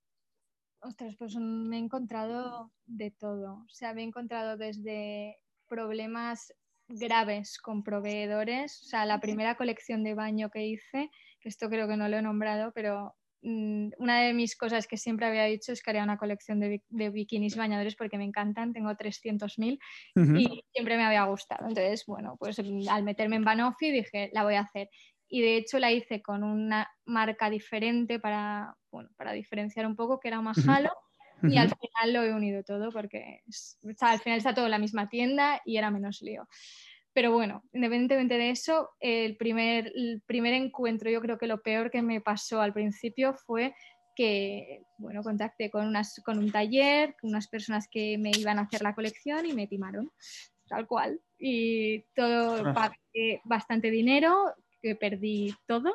Ostras, 0.83 1.15
pues 1.15 1.35
me 1.35 1.77
he 1.77 1.79
encontrado 1.79 2.71
de 2.85 3.11
todo. 3.11 3.63
O 3.65 3.69
sea, 3.69 3.93
me 3.93 4.01
he 4.01 4.05
encontrado 4.05 4.57
desde 4.57 5.37
problemas 5.67 6.53
graves 6.87 7.59
con 7.59 7.83
proveedores. 7.83 8.81
O 8.81 8.85
sea, 8.85 9.05
la 9.05 9.19
primera 9.19 9.55
colección 9.55 10.03
de 10.03 10.15
baño 10.15 10.49
que 10.49 10.65
hice, 10.65 11.11
que 11.39 11.49
esto 11.49 11.69
creo 11.69 11.87
que 11.87 11.97
no 11.97 12.09
lo 12.09 12.17
he 12.17 12.21
nombrado, 12.21 12.71
pero 12.73 13.13
Mm, 13.13 13.20
una 13.43 14.21
de 14.21 14.33
mis 14.33 14.55
cosas 14.55 14.87
que 14.87 14.97
siempre 14.97 15.25
había 15.25 15.45
dicho 15.45 15.71
es 15.71 15.81
que 15.81 15.89
haría 15.89 16.03
una 16.03 16.17
colección 16.17 16.59
de, 16.59 16.81
bikinis 16.89 17.55
bañadores 17.55 17.95
porque 17.95 18.17
me 18.17 18.23
encantan, 18.23 18.73
tengo 18.73 18.91
300.000 18.91 19.79
y 20.37 20.63
siempre 20.71 20.97
me 20.97 21.03
había 21.03 21.23
gustado. 21.23 21.67
Entonces, 21.67 22.05
bueno, 22.05 22.35
pues 22.37 22.59
mm, 22.59 22.87
al 22.89 23.03
meterme 23.03 23.37
en 23.37 23.43
Banofi 23.43 23.91
dije, 23.91 24.29
la 24.33 24.43
voy 24.43 24.55
a 24.55 24.61
hacer. 24.61 24.89
y 25.27 25.41
de 25.41 25.55
hecho 25.55 25.79
la 25.79 25.91
hice 25.91 26.21
con 26.21 26.43
una 26.43 26.89
marca 27.05 27.49
diferente 27.49 28.19
para, 28.19 28.75
bueno, 28.91 29.09
para 29.15 29.31
diferenciar 29.31 29.85
un 29.87 29.95
poco, 29.95 30.19
que 30.19 30.27
era 30.27 30.41
Mahalo. 30.41 30.91
Y 31.43 31.57
al 31.57 31.69
final 31.69 32.13
lo 32.13 32.23
he 32.23 32.33
unido 32.33 32.63
todo 32.63 32.91
porque 32.91 33.41
al 34.01 34.19
final 34.19 34.37
está 34.37 34.53
todo 34.53 34.65
en 34.65 34.71
la 34.71 34.77
misma 34.77 35.09
tienda 35.09 35.59
y 35.65 35.77
era 35.77 35.89
menos 35.89 36.21
lío. 36.21 36.47
Pero 37.13 37.33
bueno, 37.33 37.63
independientemente 37.73 38.37
de 38.37 38.51
eso, 38.51 38.89
el 38.99 39.35
primer, 39.35 39.91
el 39.95 40.21
primer 40.25 40.53
encuentro, 40.53 41.09
yo 41.09 41.21
creo 41.21 41.37
que 41.37 41.47
lo 41.47 41.61
peor 41.61 41.91
que 41.91 42.01
me 42.01 42.21
pasó 42.21 42.61
al 42.61 42.73
principio 42.73 43.33
fue 43.33 43.73
que, 44.15 44.83
bueno, 44.97 45.21
contacté 45.23 45.69
con, 45.69 45.87
unas, 45.87 46.21
con 46.23 46.37
un 46.37 46.51
taller, 46.51 47.15
con 47.19 47.31
unas 47.31 47.47
personas 47.47 47.87
que 47.89 48.17
me 48.17 48.31
iban 48.31 48.59
a 48.59 48.63
hacer 48.63 48.81
la 48.81 48.95
colección 48.95 49.45
y 49.45 49.53
me 49.53 49.67
timaron, 49.67 50.11
tal 50.67 50.87
cual. 50.87 51.19
Y 51.37 52.03
todo, 52.15 52.73
pagué 52.73 53.41
bastante 53.43 53.91
dinero, 53.91 54.53
que 54.81 54.95
perdí 54.95 55.53
todo 55.67 55.93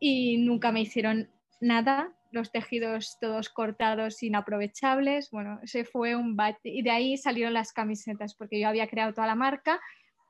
y 0.00 0.38
nunca 0.38 0.72
me 0.72 0.80
hicieron 0.80 1.30
nada, 1.60 2.12
los 2.30 2.52
tejidos 2.52 3.18
todos 3.20 3.48
cortados, 3.48 4.22
inaprovechables. 4.22 5.30
Bueno, 5.30 5.58
ese 5.62 5.84
fue 5.84 6.14
un 6.14 6.36
bate. 6.36 6.68
Y 6.68 6.82
de 6.82 6.90
ahí 6.90 7.16
salieron 7.16 7.54
las 7.54 7.72
camisetas, 7.72 8.34
porque 8.34 8.60
yo 8.60 8.68
había 8.68 8.88
creado 8.88 9.14
toda 9.14 9.26
la 9.26 9.34
marca 9.34 9.80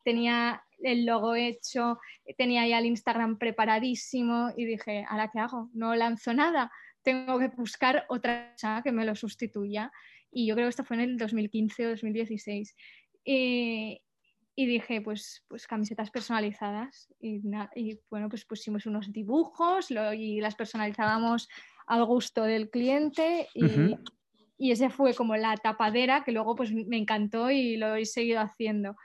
tenía 0.09 0.63
el 0.79 1.05
logo 1.05 1.35
hecho, 1.35 1.99
tenía 2.39 2.67
ya 2.67 2.79
el 2.79 2.87
Instagram 2.87 3.37
preparadísimo 3.37 4.51
y 4.57 4.65
dije, 4.65 5.05
¿ahora 5.07 5.29
qué 5.31 5.39
hago? 5.39 5.69
No 5.75 5.95
lanzo 5.95 6.33
nada, 6.33 6.73
tengo 7.03 7.39
que 7.39 7.49
buscar 7.49 8.07
otra 8.09 8.53
cosa 8.53 8.81
que 8.83 8.91
me 8.91 9.05
lo 9.05 9.15
sustituya. 9.15 9.93
Y 10.31 10.47
yo 10.47 10.55
creo 10.55 10.65
que 10.65 10.71
esto 10.71 10.85
fue 10.85 10.97
en 10.97 11.03
el 11.03 11.19
2015 11.19 11.87
o 11.87 11.91
2016. 11.91 12.75
Y, 13.23 14.01
dije, 14.57 15.03
pues, 15.03 15.45
pues 15.47 15.67
camisetas 15.67 16.11
personalizadas. 16.11 17.09
Y, 17.21 17.43
bueno, 18.09 18.31
pues 18.31 18.47
pusimos 18.47 18.87
unos 18.87 19.13
dibujos 19.13 19.91
y 19.91 20.41
las 20.41 20.55
personalizábamos 20.55 21.51
al 21.87 22.07
gusto 22.07 22.45
del 22.45 22.71
cliente. 22.71 23.47
Y, 23.53 23.95
y 24.57 24.71
ese 24.71 24.89
fue 24.89 25.13
como 25.13 25.37
la 25.37 25.55
tapadera 25.57 26.25
que 26.25 26.33
luego 26.33 26.57
pues 26.57 26.73
me 26.73 26.97
encantó 26.97 27.51
y 27.51 27.77
lo 27.77 27.95
he 27.95 28.07
seguido 28.07 28.41
haciendo 28.41 28.97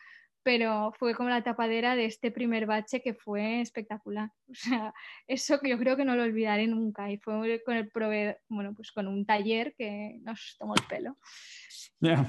pero 0.44 0.92
fue 1.00 1.16
como 1.16 1.30
la 1.30 1.44
tapadera 1.44 1.96
de 1.96 2.06
este 2.06 2.32
primer 2.32 2.66
bache 2.66 3.02
que 3.02 3.14
fue 3.14 3.62
espectacular. 3.62 4.30
O 4.50 4.56
sea, 4.56 4.94
eso 5.28 5.60
yo 5.64 5.78
creo 5.80 5.98
que 5.98 6.06
no 6.06 6.16
lo 6.16 6.24
olvidaré 6.24 6.68
nunca 6.68 7.12
y 7.12 7.18
fue 7.18 7.62
con 7.66 7.76
el 7.76 7.90
proveedor, 7.90 8.38
bueno, 8.50 8.74
pues 8.76 8.92
con 8.92 9.08
un 9.08 9.26
taller 9.26 9.74
que 9.76 10.20
nos 10.22 10.56
tomó 10.60 10.76
el 10.76 10.84
pelo. 10.88 11.18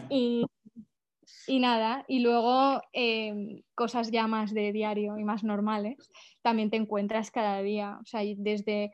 Y, 0.09 0.47
y, 1.47 1.59
nada, 1.59 2.04
y 2.09 2.21
luego 2.21 2.80
em, 2.92 3.62
cosas 3.75 4.11
ya 4.11 4.26
más 4.26 4.54
de 4.54 4.73
diario 4.73 5.18
y 5.18 5.25
más 5.25 5.44
normales, 5.44 6.11
también 6.42 6.71
te 6.71 6.76
encuentras 6.76 7.30
cada 7.30 7.61
día, 7.62 7.99
o 8.00 8.06
sea, 8.06 8.23
desde 8.37 8.92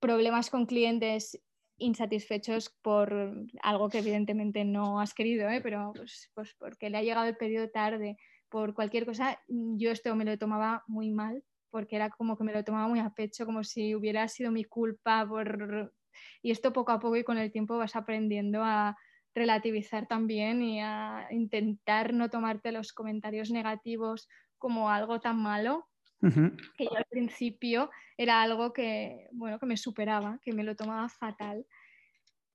problemas 0.00 0.50
con 0.50 0.66
clientes 0.66 1.38
insatisfechos 1.78 2.70
por 2.82 3.34
algo 3.62 3.88
que 3.88 3.98
evidentemente 3.98 4.64
no 4.64 5.00
has 5.00 5.14
querido, 5.14 5.48
¿eh? 5.48 5.60
pero 5.60 5.92
pues, 5.94 6.30
pues 6.34 6.54
porque 6.58 6.90
le 6.90 6.98
ha 6.98 7.02
llegado 7.02 7.26
el 7.26 7.36
pedido 7.36 7.68
tarde, 7.70 8.16
por 8.52 8.74
cualquier 8.74 9.06
cosa, 9.06 9.40
mm, 9.48 9.78
yo 9.78 9.90
esto 9.90 10.14
me 10.14 10.26
lo 10.26 10.38
tomaba 10.38 10.84
muy 10.86 11.10
mal, 11.10 11.42
porque 11.70 11.96
era 11.96 12.10
como 12.10 12.36
que 12.36 12.44
me 12.44 12.52
lo 12.52 12.62
tomaba 12.62 12.86
muy 12.86 13.00
a 13.00 13.10
pecho, 13.10 13.46
como 13.46 13.64
si 13.64 13.94
hubiera 13.94 14.28
sido 14.28 14.52
mi 14.52 14.64
culpa. 14.64 15.26
Por... 15.26 15.94
Y 16.42 16.50
esto 16.50 16.72
poco 16.72 16.92
a 16.92 17.00
poco 17.00 17.16
y 17.16 17.24
con 17.24 17.38
el 17.38 17.50
tiempo 17.50 17.78
vas 17.78 17.96
aprendiendo 17.96 18.62
a 18.62 18.96
relativizar 19.34 20.06
también 20.06 20.62
y 20.62 20.80
a 20.82 21.26
intentar 21.30 22.12
no 22.12 22.28
tomarte 22.28 22.70
los 22.70 22.92
comentarios 22.92 23.50
negativos 23.50 24.28
como 24.58 24.90
algo 24.90 25.18
tan 25.20 25.38
malo, 25.38 25.88
que 26.20 26.84
yo 26.84 26.96
al 26.96 27.06
principio 27.10 27.90
era 28.16 28.42
algo 28.42 28.72
que, 28.72 29.28
bueno, 29.32 29.58
que 29.58 29.66
me 29.66 29.76
superaba, 29.76 30.38
que 30.42 30.52
me 30.52 30.62
lo 30.62 30.76
tomaba 30.76 31.08
fatal. 31.08 31.66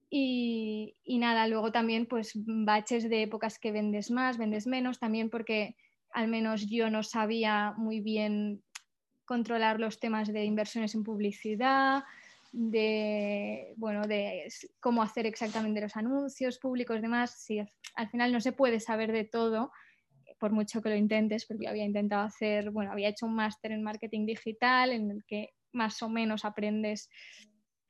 Y, 0.09 0.95
y, 1.03 1.17
nada, 1.17 1.47
luego 1.47 1.71
también 1.73 2.05
pues 2.05 2.31
baches 2.35 3.09
de 3.09 3.23
épocas 3.23 3.59
que 3.59 3.73
vendes 3.73 4.09
más, 4.09 4.37
vendes 4.37 4.67
menos, 4.67 4.99
también 4.99 5.29
porque 5.29 5.75
al 6.17 6.27
menos 6.29 6.67
yo 6.67 6.89
no 6.89 7.03
sabía 7.03 7.75
muy 7.77 8.01
bien 8.01 8.63
controlar 9.23 9.79
los 9.79 9.99
temas 9.99 10.33
de 10.33 10.45
inversiones 10.45 10.95
en 10.95 11.03
publicidad, 11.03 12.05
de, 12.51 13.75
bueno, 13.75 14.01
de 14.07 14.47
cómo 14.79 15.03
hacer 15.03 15.27
exactamente 15.27 15.79
los 15.79 15.95
anuncios 15.95 16.57
públicos, 16.57 17.03
demás. 17.03 17.39
Si 17.43 17.59
al 17.59 18.09
final 18.09 18.31
no 18.31 18.41
se 18.41 18.51
puede 18.51 18.79
saber 18.79 19.11
de 19.11 19.25
todo, 19.25 19.71
por 20.39 20.53
mucho 20.53 20.81
que 20.81 20.89
lo 20.89 20.95
intentes, 20.95 21.45
porque 21.45 21.67
había 21.67 21.85
intentado 21.85 22.23
hacer, 22.23 22.71
bueno, 22.71 22.91
había 22.91 23.09
hecho 23.09 23.27
un 23.27 23.35
máster 23.35 23.71
en 23.71 23.83
marketing 23.83 24.25
digital 24.25 24.93
en 24.93 25.11
el 25.11 25.23
que 25.23 25.49
más 25.71 26.01
o 26.01 26.09
menos 26.09 26.45
aprendes 26.45 27.11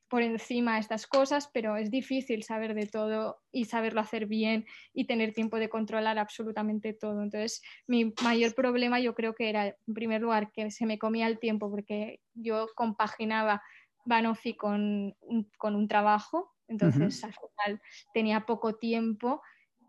por 0.09 0.21
encima 0.21 0.75
de 0.75 0.79
estas 0.79 1.05
cosas, 1.05 1.49
pero 1.53 1.75
es 1.75 1.91
difícil 1.91 2.43
saber 2.43 2.73
de 2.73 2.87
todo 2.87 3.41
y 3.51 3.65
saberlo 3.65 4.01
hacer 4.01 4.25
bien 4.25 4.65
y 4.93 5.05
tener 5.05 5.33
tiempo 5.33 5.59
de 5.59 5.69
controlar 5.69 6.17
absolutamente 6.17 6.93
todo. 6.93 7.21
Entonces, 7.23 7.61
mi 7.87 8.13
mayor 8.23 8.55
problema 8.55 8.99
yo 8.99 9.13
creo 9.13 9.35
que 9.35 9.49
era, 9.49 9.67
en 9.67 9.93
primer 9.93 10.21
lugar, 10.21 10.51
que 10.51 10.71
se 10.71 10.85
me 10.85 10.97
comía 10.97 11.27
el 11.27 11.39
tiempo 11.39 11.69
porque 11.69 12.21
yo 12.33 12.67
compaginaba 12.75 13.61
Banofi 14.05 14.55
con 14.55 15.15
un, 15.19 15.51
con 15.57 15.75
un 15.75 15.87
trabajo, 15.87 16.55
entonces 16.69 17.23
al 17.23 17.33
final 17.33 17.81
tenía 18.13 18.45
poco 18.45 18.75
tiempo 18.75 19.41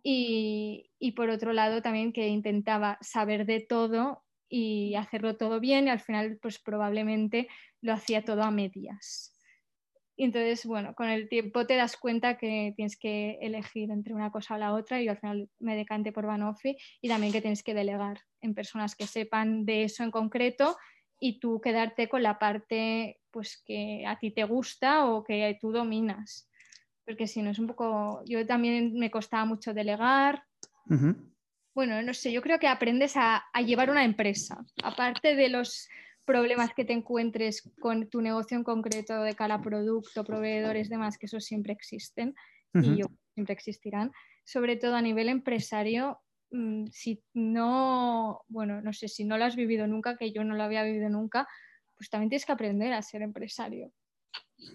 y, 0.03 0.91
y 0.99 1.13
por 1.13 1.31
otro 1.31 1.53
lado 1.53 1.83
también 1.83 2.13
que 2.13 2.29
intentaba 2.29 2.99
saber 3.01 3.47
de 3.47 3.61
todo 3.61 4.25
y 4.49 4.95
hacerlo 4.95 5.37
todo 5.37 5.61
bien 5.61 5.87
y 5.87 5.91
al 5.91 6.01
final 6.01 6.39
pues 6.41 6.59
probablemente 6.59 7.49
lo 7.81 7.93
hacía 7.93 8.25
todo 8.25 8.43
a 8.43 8.51
medias. 8.51 9.38
Y 10.21 10.25
entonces, 10.25 10.67
bueno, 10.67 10.97
con 10.97 11.09
el 11.09 11.29
tiempo 11.29 11.65
te 11.65 11.77
das 11.77 11.97
cuenta 11.97 12.37
que 12.39 12.73
tienes 12.75 12.99
que 12.99 13.39
elegir 13.41 13.93
entre 13.93 14.13
una 14.13 14.33
cosa 14.33 14.57
o 14.57 14.59
la 14.59 14.75
otra 14.75 15.01
y 15.01 15.07
al 15.07 15.17
final 15.17 15.49
me 15.61 15.77
decanté 15.77 16.11
por 16.11 16.27
Banofi 16.27 16.77
y 17.01 17.09
también 17.09 17.33
que 17.33 17.41
tienes 17.41 17.63
que 17.63 17.73
delegar 17.73 18.19
en 18.41 18.53
personas 18.53 18.97
que 18.97 19.07
sepan 19.07 19.65
de 19.65 19.85
eso 19.85 20.03
en 20.03 20.11
concreto 20.11 20.77
y 21.21 21.39
tú 21.39 21.61
quedarte 21.61 22.09
con 22.09 22.25
la 22.25 22.37
parte 22.37 23.21
pues 23.31 23.63
que 23.65 24.05
a 24.09 24.19
ti 24.19 24.33
te 24.33 24.43
gusta 24.43 25.07
o 25.07 25.23
que 25.23 25.57
tú 25.61 25.71
dominas. 25.71 26.51
Porque 27.07 27.29
si 27.29 27.41
no 27.41 27.51
es 27.51 27.61
un 27.61 27.69
poco, 27.69 28.21
yo 28.27 28.45
también 28.45 28.95
me 28.95 29.13
costaba 29.13 29.45
mucho 29.45 29.73
delegar. 29.73 30.43
Bueno, 31.77 32.03
no 32.03 32.13
sé, 32.13 32.33
yo 32.33 32.43
creo 32.43 32.59
que 32.59 32.67
aprendes 32.67 33.17
a, 33.17 33.45
a 33.53 33.63
llevar 33.63 33.89
una 33.89 34.05
empresa, 34.05 34.65
aparte 34.83 35.37
de 35.37 35.49
los 35.49 35.89
problemas 36.29 36.75
que 36.75 36.85
te 36.85 36.93
encuentres 36.93 37.73
con 37.81 38.11
tu 38.11 38.21
negocio 38.21 38.55
en 38.55 38.63
concreto 38.63 39.23
de 39.23 39.35
cara 39.35 39.55
a 39.55 39.63
producto, 39.63 40.25
proveedores, 40.25 40.91
demás, 40.91 41.17
que 41.17 41.25
eso 41.25 41.41
siempre 41.41 41.73
existen 41.73 42.35
y 42.75 43.01
siempre 43.33 43.55
existirán. 43.55 44.13
Sobre 44.45 44.77
todo 44.77 44.95
a 44.95 45.01
nivel 45.01 45.31
empresario, 45.31 46.19
mm, 46.51 46.89
si 46.93 47.25
no, 47.33 48.43
bueno, 48.47 48.83
no 48.83 48.93
sé, 48.93 49.09
si 49.09 49.25
no 49.25 49.39
lo 49.39 49.47
has 49.47 49.57
vivido 49.57 49.87
nunca, 49.87 50.19
que 50.19 50.31
yo 50.31 50.45
no 50.45 50.55
lo 50.55 50.65
había 50.65 50.83
vivido 50.83 51.09
nunca, 51.09 51.49
pues 51.97 52.11
también 52.11 52.29
tienes 52.29 52.45
que 52.45 52.53
aprender 52.53 52.93
a 52.93 53.01
ser 53.01 53.23
empresario. 53.23 53.91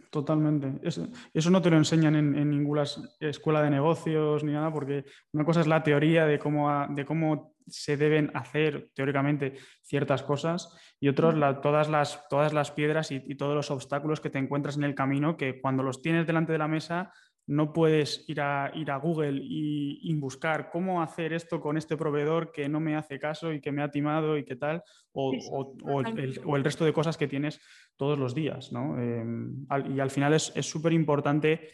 Totalmente. 0.10 0.80
Eso, 0.82 1.52
no 1.52 1.62
te 1.62 1.70
lo 1.70 1.78
enseñan 1.78 2.16
en, 2.16 2.50
ninguna 2.50 2.84
escuela 3.20 3.62
de 3.62 3.70
negocios 3.70 4.44
ni 4.44 4.54
nada, 4.54 4.72
porque 4.74 5.06
una 5.34 5.46
cosa 5.46 5.62
es 5.62 5.68
la 5.68 5.84
teoría 5.84 6.26
de 6.26 6.40
cómo, 6.40 6.88
de 6.90 7.06
cómo 7.06 7.53
se 7.68 7.98
deben 7.98 8.32
hacer 8.34 8.90
teóricamente 8.94 9.56
ciertas 9.82 10.24
cosas 10.24 10.78
y 11.00 11.10
otros 11.10 11.36
todas, 11.62 11.90
las, 11.90 12.28
todas 12.30 12.54
las 12.54 12.72
piedras 12.72 13.12
y, 13.12 13.24
y, 13.26 13.36
todos 13.36 13.56
los 13.56 13.72
obstáculos 13.72 14.20
que 14.20 14.30
te 14.30 14.40
encuentras 14.40 14.78
en 14.78 14.84
el 14.84 14.96
camino 14.96 15.38
que 15.38 15.60
cuando 15.62 15.84
los 15.84 16.02
tienes 16.02 16.28
delante 16.28 16.52
de 16.52 16.58
la 16.58 16.68
mesa 16.68 17.12
no 17.46 17.74
puedes 17.74 18.24
ir 18.30 18.40
a, 18.42 18.72
ir 18.74 18.90
a 18.92 18.98
Google 18.98 19.40
y, 19.44 20.14
buscar 20.16 20.70
cómo 20.70 21.02
hacer 21.02 21.34
esto 21.34 21.60
con 21.60 21.78
este 21.78 21.98
proveedor 21.98 22.54
que 22.54 22.70
no 22.70 22.80
me 22.80 22.96
hace 22.96 23.20
caso 23.20 23.52
y 23.52 23.60
que 23.60 23.74
me 23.74 23.82
ha 23.82 23.92
timado 23.92 24.38
y 24.38 24.46
qué 24.46 24.56
tal, 24.56 24.84
o, 25.12 25.34
el, 25.34 26.64
resto 26.64 26.86
de 26.86 26.94
cosas 26.94 27.18
que 27.18 27.28
tienes 27.28 27.60
todos 27.98 28.18
los 28.18 28.34
días. 28.34 28.72
¿no? 28.72 28.98
Em, 28.98 29.66
y 29.94 30.00
al 30.00 30.12
final 30.12 30.34
es 30.34 30.54
súper 30.66 30.94
importante 30.94 31.72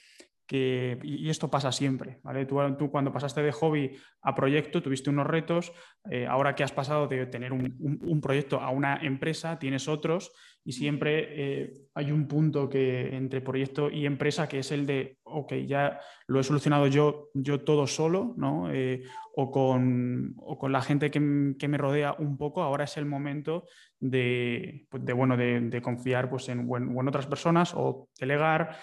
y 0.58 1.30
esto 1.30 1.50
pasa 1.50 1.72
siempre, 1.72 2.20
¿vale? 2.24 2.46
Tú, 2.46 2.58
cuando 2.92 3.12
pasaste 3.12 3.42
de 3.42 3.52
hobby 3.52 3.98
a 4.22 4.34
proyecto 4.34 4.82
tuviste 4.82 5.10
unos 5.10 5.28
retos, 5.28 5.72
eh, 6.10 6.26
ahora 6.26 6.56
que 6.56 6.64
has 6.64 6.72
pasado 6.72 7.08
de 7.08 7.26
tener 7.28 7.54
un, 7.54 8.22
proyecto 8.22 8.60
a 8.60 8.70
una 8.70 8.98
empresa, 8.98 9.60
tienes 9.60 9.88
otros 9.88 10.32
y 10.66 10.74
siempre 10.74 11.28
eh, 11.30 11.74
hay 11.94 12.12
un 12.12 12.28
punto 12.28 12.70
que 12.70 13.16
entre 13.16 13.42
proyecto 13.42 13.90
y 13.90 14.06
empresa 14.06 14.48
que 14.48 14.60
es 14.60 14.72
el 14.72 14.86
de, 14.86 15.18
ok, 15.24 15.54
ya 15.68 16.00
lo 16.28 16.40
he 16.40 16.44
solucionado 16.44 16.88
yo, 16.88 17.30
yo 17.34 17.62
todo 17.62 17.88
solo, 17.88 18.34
¿no? 18.38 18.72
Eh, 18.72 19.04
o, 19.36 19.52
con, 19.52 20.36
con, 20.60 20.72
la 20.72 20.82
gente 20.82 21.10
que, 21.10 21.20
me 21.20 21.78
rodea 21.78 22.14
un 22.20 22.38
poco, 22.38 22.62
ahora 22.62 22.84
es 22.84 22.98
el 22.98 23.06
momento 23.06 23.66
de, 24.00 24.86
pues, 24.90 25.04
bueno, 25.16 25.38
de, 25.38 25.82
confiar 25.82 26.30
pues, 26.30 26.50
en, 26.50 26.60
en, 26.60 27.08
otras 27.08 27.26
personas 27.26 27.74
o 27.74 28.10
delegar 28.20 28.78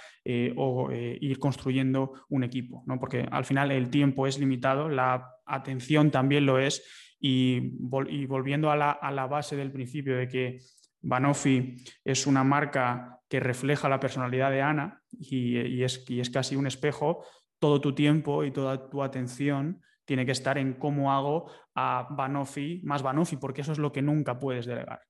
o 0.56 0.90
ir 0.92 1.38
construyendo 1.38 2.12
un 2.30 2.42
equipo, 2.42 2.82
¿no? 2.86 2.98
Porque 2.98 3.26
al 3.30 3.44
final 3.44 3.70
el 3.70 3.90
tiempo 3.90 4.26
es 4.26 4.38
limitado, 4.38 4.88
la 4.88 5.30
atención 5.44 6.10
también 6.10 6.46
lo 6.46 6.58
es 6.58 6.82
y, 7.20 7.60
volviendo 7.78 8.70
a 8.70 8.76
la, 8.76 9.26
base 9.26 9.56
del 9.56 9.72
principio 9.72 10.16
de 10.16 10.28
que 10.28 10.58
Banofi 11.06 11.76
es 12.04 12.26
una 12.26 12.42
marca 12.42 13.20
que 13.28 13.38
refleja 13.38 13.88
la 13.88 14.00
personalidad 14.00 14.50
de 14.50 14.62
Ana 14.62 15.02
y, 15.12 15.82
es, 15.82 16.04
y 16.08 16.20
es 16.20 16.30
casi 16.30 16.56
un 16.56 16.66
espejo. 16.66 17.24
Todo 17.60 17.80
tu 17.80 17.94
tiempo 17.94 18.44
y 18.44 18.50
toda 18.50 18.90
tu 18.90 19.02
atención 19.02 19.82
tiene 20.04 20.26
que 20.26 20.32
estar 20.32 20.58
en 20.58 20.74
cómo 20.74 21.12
hago 21.12 21.50
a 21.74 22.08
Banofi 22.10 22.80
más 22.84 23.02
Banofi, 23.02 23.36
porque 23.36 23.60
eso 23.60 23.72
es 23.72 23.78
lo 23.78 23.92
que 23.92 24.02
nunca 24.02 24.38
puedes 24.38 24.66
delegar. 24.66 25.00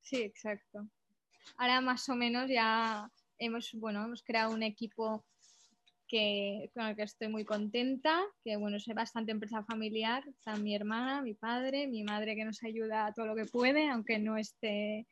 Sí, 0.00 0.22
exacto. 0.22 0.86
Ahora 1.58 1.80
más 1.80 2.08
o 2.08 2.14
menos 2.14 2.48
ya 2.48 3.10
hemos, 3.38 3.72
bueno, 3.74 4.04
hemos 4.04 4.22
creado 4.22 4.54
un 4.54 4.62
equipo 4.62 5.24
que, 6.06 6.70
con 6.72 6.86
el 6.86 6.94
que 6.94 7.02
estoy 7.02 7.28
muy 7.28 7.44
contenta, 7.44 8.22
que 8.44 8.56
bueno, 8.56 8.76
es 8.76 8.86
bastante 8.94 9.32
empresa 9.32 9.64
familiar, 9.64 10.22
está 10.28 10.56
mi 10.56 10.74
hermana, 10.74 11.22
mi 11.22 11.34
padre, 11.34 11.88
mi 11.88 12.04
madre 12.04 12.36
que 12.36 12.44
nos 12.44 12.62
ayuda 12.62 13.06
a 13.06 13.12
todo 13.12 13.26
lo 13.26 13.34
que 13.34 13.46
puede, 13.46 13.88
aunque 13.88 14.18
no 14.18 14.36
esté 14.36 15.06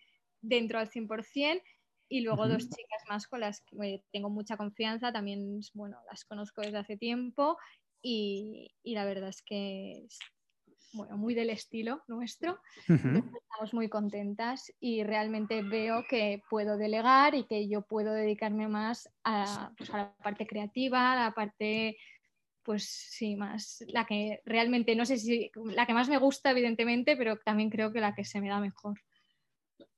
dentro 0.45 0.79
al 0.79 0.89
100%, 0.89 1.63
y 2.09 2.21
luego 2.21 2.49
dos 2.49 2.69
chicas 2.69 3.03
más 3.09 3.27
con 3.27 3.41
las 3.41 3.63
que 3.63 4.03
tengo 4.13 4.31
mucha 4.31 4.57
confianza, 4.57 5.13
también 5.13 5.61
bueno, 5.73 5.99
las 6.11 6.25
conozco 6.25 6.61
desde 6.61 6.79
hace 6.79 6.97
tiempo 6.97 7.57
y, 8.03 8.71
la 8.85 9.05
verdad 9.05 9.31
es 9.31 9.43
que 9.43 10.05
es 10.05 10.19
bueno, 10.93 11.17
muy 11.17 11.35
del 11.35 11.51
estilo 11.51 12.03
nuestro. 12.07 12.61
Estamos 12.87 13.73
muy 13.73 13.89
contentas 13.89 14.73
y 14.79 15.03
realmente 15.03 15.63
veo 15.63 16.05
que 16.09 16.41
puedo 16.49 16.77
delegar 16.77 17.35
y 17.35 17.47
que 17.47 17.69
yo 17.69 17.83
puedo 17.83 18.13
dedicarme 18.13 18.69
más 18.69 19.09
a, 19.25 19.73
pues, 19.77 19.91
a 19.91 19.99
la 19.99 20.15
parte 20.23 20.47
creativa, 20.47 21.13
a 21.13 21.25
la 21.25 21.33
parte 21.33 21.97
pues 22.63 22.89
sí, 22.89 23.37
más 23.37 23.85
la 23.89 24.07
que 24.07 24.41
realmente, 24.45 24.97
no 24.97 25.05
sé 25.05 25.19
si 25.19 25.51
la 25.67 25.85
que 25.85 25.95
más 25.95 26.09
me 26.09 26.17
gusta, 26.17 26.51
evidentemente, 26.51 27.17
pero 27.17 27.37
también 27.39 27.71
creo 27.71 27.93
que 27.93 28.01
la 28.01 28.15
que 28.15 28.25
se 28.25 28.41
me 28.41 28.49
da 28.49 28.59
mejor. 28.59 28.99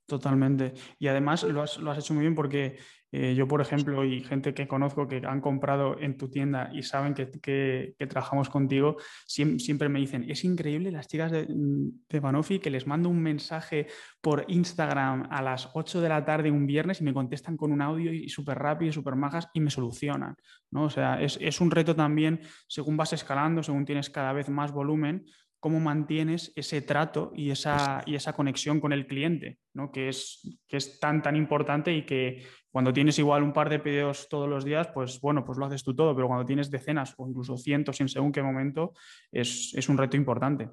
Totalmente. 0.07 0.73
Y 1.01 1.09
además 1.09 1.43
lo 1.43 1.63
has, 1.63 1.79
lo 1.79 1.91
has 1.91 1.99
hecho 1.99 2.15
muy 2.15 2.23
bien 2.23 2.37
porque 2.37 2.79
eh, 3.11 3.35
yo, 3.35 3.49
por 3.49 3.61
ejemplo, 3.61 4.05
y 4.05 4.23
gente 4.23 4.53
que 4.53 4.69
conozco 4.69 5.09
que 5.09 5.23
han 5.27 5.41
comprado 5.41 5.99
en 5.99 6.17
tu 6.17 6.29
tienda 6.29 6.71
y 6.73 6.83
saben 6.83 7.15
que, 7.15 7.95
trabajamos 8.09 8.49
contigo, 8.49 8.97
siempre, 9.27 9.89
me 9.89 9.99
dicen, 9.99 10.29
es 10.29 10.45
increíble 10.45 10.91
las 10.91 11.09
chicas 11.09 11.33
de, 11.33 11.47
de 11.49 12.21
Banofi 12.21 12.59
que 12.59 12.71
les 12.71 12.87
mando 12.87 13.09
un 13.09 13.23
mensaje 13.23 13.87
por 14.21 14.45
Instagram 14.49 15.29
a 15.31 15.41
las 15.41 15.71
8 15.75 16.01
de 16.01 16.09
la 16.09 16.25
tarde 16.25 16.51
un 16.51 16.67
viernes 16.67 17.01
y 17.01 17.05
me 17.05 17.15
contestan 17.15 17.57
con 17.57 17.73
un 17.73 17.81
audio 17.81 18.13
y 18.13 18.29
súper 18.29 18.59
rápido, 18.59 18.93
súper 18.93 19.17
majas 19.17 19.49
y 19.55 19.61
me 19.61 19.71
solucionan. 19.71 20.37
¿no? 20.71 20.85
O 20.85 20.91
sea, 20.91 21.21
es 21.21 21.61
un 21.61 21.71
reto 21.71 21.97
también 21.97 22.41
según 22.69 22.97
vas 22.97 23.13
escalando, 23.13 23.63
según 23.63 23.85
tienes 23.85 24.11
cada 24.11 24.33
vez 24.33 24.49
más 24.49 24.73
volumen, 24.73 25.25
cómo 25.67 25.81
mantienes 25.81 26.53
ese 26.55 26.81
trato 26.81 27.33
y 27.35 27.51
esa, 27.51 28.01
y 28.07 28.15
esa 28.15 28.35
conexión 28.35 28.79
con 28.79 28.93
el 28.93 29.09
cliente, 29.09 29.59
¿no? 29.75 29.91
que, 29.91 30.09
es, 30.09 30.61
que 30.69 30.77
es 30.77 31.01
tan, 31.01 31.23
tan 31.23 31.35
importante 31.35 31.93
y 31.93 32.07
que 32.07 32.45
cuando 32.71 32.93
tienes 32.93 33.19
igual 33.19 33.43
un 33.43 33.53
par 33.53 33.69
de 33.69 33.81
pedidos 33.81 34.29
todos 34.29 34.49
los 34.49 34.65
días, 34.65 34.87
pues 34.95 35.21
bueno, 35.21 35.45
pues 35.45 35.59
lo 35.59 35.67
haces 35.67 35.83
tú 35.83 35.93
todo, 35.93 36.15
pero 36.15 36.29
cuando 36.29 36.47
tienes 36.47 36.71
decenas 36.71 37.15
o 37.17 37.29
incluso 37.29 37.57
cientos 37.57 38.01
en 38.01 38.09
según 38.09 38.31
qué 38.31 38.45
momento, 38.45 38.93
es, 39.33 39.75
es 39.75 39.89
un 39.89 39.99
reto 39.99 40.17
importante. 40.17 40.71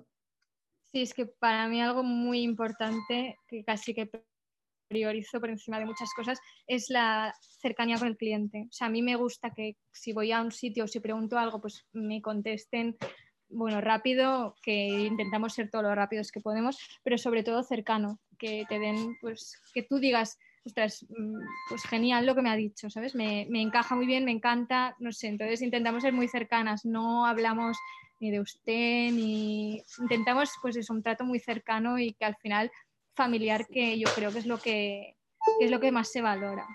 Sí, 0.91 1.01
es 1.01 1.15
que 1.15 1.25
para 1.25 1.67
mí 1.67 1.81
algo 1.81 2.03
muy 2.03 2.43
importante, 2.43 3.39
que 3.47 3.63
casi 3.63 3.95
que 3.95 4.11
priorizo 4.87 5.39
por 5.39 5.49
encima 5.49 5.79
de 5.79 5.87
muchas 5.87 6.13
cosas, 6.15 6.37
es 6.67 6.91
la 6.91 7.33
cercanía 7.41 7.97
con 7.97 8.09
el 8.09 8.17
cliente. 8.17 8.67
O 8.69 8.71
sea, 8.71 8.85
a 8.85 8.91
mí 8.91 9.01
me 9.01 9.15
gusta 9.15 9.55
que 9.55 9.75
si 9.91 10.13
voy 10.13 10.31
a 10.31 10.39
un 10.43 10.51
sitio 10.51 10.83
o 10.83 10.87
si 10.87 10.99
pregunto 10.99 11.39
algo, 11.39 11.59
pues 11.59 11.83
me 11.93 12.21
contesten 12.21 12.95
bueno, 13.53 13.81
rápido, 13.81 14.55
que 14.61 14.87
intentamos 14.87 15.53
ser 15.53 15.69
todo 15.69 15.83
lo 15.83 15.95
rápidos 15.95 16.31
que 16.31 16.41
podemos, 16.41 16.77
pero 17.03 17.17
sobre 17.17 17.43
todo 17.43 17.63
cercano, 17.63 18.19
que 18.37 18.65
te 18.67 18.79
den, 18.79 19.17
pues, 19.21 19.61
que 19.73 19.83
tú 19.83 19.99
digas, 19.99 20.37
ostras, 20.65 21.05
mm, 21.09 21.39
pues 21.69 21.83
genial 21.83 22.25
lo 22.25 22.35
que 22.35 22.41
me 22.41 22.49
ha 22.49 22.55
dicho, 22.55 22.89
¿sabes? 22.89 23.15
Me, 23.15 23.45
me, 23.49 23.61
encaja 23.61 23.95
muy 23.95 24.05
bien, 24.05 24.25
me 24.25 24.31
encanta, 24.31 24.95
no 24.99 25.11
sé, 25.11 25.27
entonces 25.27 25.61
intentamos 25.61 26.03
ser 26.03 26.13
muy 26.13 26.27
cercanas, 26.27 26.85
no 26.85 27.25
hablamos 27.25 27.77
ni 28.19 28.31
de 28.31 28.39
usted, 28.39 29.11
ni 29.11 29.83
intentamos, 29.99 30.51
pues 30.61 30.77
es 30.77 30.89
un 30.89 31.03
trato 31.03 31.25
muy 31.25 31.39
cercano 31.39 31.99
y 31.99 32.13
que 32.13 32.25
al 32.25 32.35
final 32.37 32.71
familiar, 33.15 33.67
que 33.67 33.99
yo 33.99 34.07
creo 34.15 34.31
que 34.31 34.39
es 34.39 34.45
lo 34.45 34.57
que, 34.57 35.17
que 35.59 35.65
es 35.65 35.71
lo 35.71 35.79
que 35.79 35.91
más 35.91 36.11
se 36.11 36.21
valora. 36.21 36.65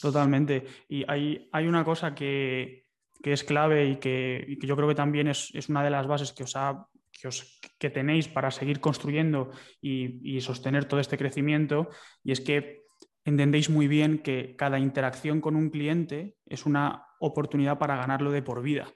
Totalmente. 0.00 0.64
Y 0.88 1.04
hay, 1.08 1.48
hay 1.52 1.66
una 1.66 1.84
cosa 1.84 2.14
que, 2.14 2.85
que 3.26 3.32
es 3.32 3.42
clave 3.42 3.86
y 3.86 3.96
que, 3.96 4.56
yo 4.62 4.76
creo 4.76 4.86
que 4.86 4.94
también 4.94 5.26
es, 5.26 5.50
una 5.68 5.82
de 5.82 5.90
las 5.90 6.06
bases 6.06 6.32
que, 6.32 6.44
os 6.44 7.60
que, 7.76 7.90
tenéis 7.90 8.28
para 8.28 8.52
seguir 8.52 8.78
construyendo 8.78 9.50
y, 9.80 10.40
sostener 10.40 10.84
todo 10.84 11.00
este 11.00 11.18
crecimiento, 11.18 11.88
y 12.22 12.30
es 12.30 12.40
que 12.40 12.84
entendéis 13.24 13.68
muy 13.68 13.88
bien 13.88 14.18
que 14.18 14.54
cada 14.54 14.78
interacción 14.78 15.40
con 15.40 15.56
un 15.56 15.70
cliente 15.70 16.36
es 16.46 16.66
una 16.66 17.04
oportunidad 17.18 17.78
para 17.78 17.96
ganarlo 17.96 18.30
de 18.30 18.42
por 18.42 18.62
vida. 18.62 18.86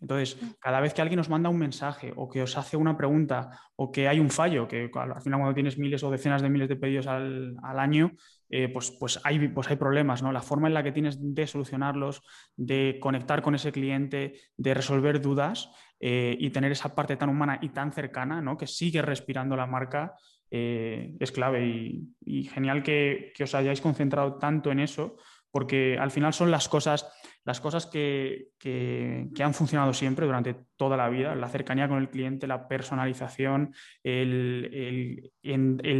Entonces, 0.00 0.36
cada 0.58 0.80
vez 0.80 0.92
que 0.92 1.02
alguien 1.02 1.20
os 1.20 1.28
manda 1.28 1.48
un 1.48 1.60
mensaje 1.60 2.12
o 2.16 2.28
que 2.28 2.42
os 2.42 2.58
hace 2.58 2.76
una 2.76 2.96
pregunta 2.96 3.60
o 3.76 3.92
que 3.92 4.08
hay 4.08 4.18
un 4.18 4.30
fallo, 4.30 4.66
que 4.66 4.90
al 4.92 5.22
final 5.22 5.38
cuando 5.38 5.54
tienes 5.54 5.78
miles 5.78 6.02
o 6.02 6.10
decenas 6.10 6.42
de 6.42 6.50
miles 6.50 6.68
de 6.68 6.74
pedidos 6.74 7.06
al, 7.06 7.56
año, 7.62 8.10
eh, 8.52 8.68
pues, 8.68 8.90
pues, 8.92 9.20
hay, 9.24 9.48
pues 9.48 9.68
hay 9.70 9.76
problemas, 9.76 10.22
¿no? 10.22 10.30
La 10.30 10.42
forma 10.42 10.68
en 10.68 10.74
la 10.74 10.82
que 10.82 10.92
tienes 10.92 11.16
de 11.20 11.46
solucionarlos, 11.46 12.22
de 12.54 12.98
conectar 13.00 13.42
con 13.42 13.54
ese 13.54 13.72
cliente, 13.72 14.34
de 14.56 14.74
resolver 14.74 15.20
dudas 15.20 15.70
eh, 15.98 16.36
y 16.38 16.50
tener 16.50 16.70
esa 16.70 16.94
parte 16.94 17.16
tan 17.16 17.30
humana 17.30 17.58
y 17.60 17.70
tan 17.70 17.92
cercana, 17.92 18.40
¿no? 18.40 18.56
Que 18.56 18.66
sigue 18.66 19.02
respirando 19.02 19.56
la 19.56 19.66
marca, 19.66 20.14
eh, 20.50 21.16
es 21.18 21.32
clave 21.32 21.66
y, 22.20 22.44
genial 22.44 22.82
que, 22.82 23.32
que 23.34 23.44
os 23.44 23.54
hayáis 23.54 23.80
concentrado 23.80 24.34
tanto 24.34 24.70
en 24.70 24.80
eso, 24.80 25.16
porque 25.50 25.98
al 25.98 26.10
final 26.10 26.32
son 26.32 26.50
las 26.50 26.68
cosas 26.68 27.10
las 27.44 27.60
cosas 27.60 27.86
que, 27.86 28.50
han 29.40 29.54
funcionado 29.54 29.92
siempre 29.92 30.26
durante 30.26 30.54
toda 30.76 30.96
la 30.96 31.08
vida, 31.08 31.34
la 31.34 31.48
cercanía 31.48 31.88
con 31.88 31.98
el 31.98 32.08
cliente, 32.08 32.46
la 32.46 32.68
personalización, 32.68 33.74
el, 34.04 35.32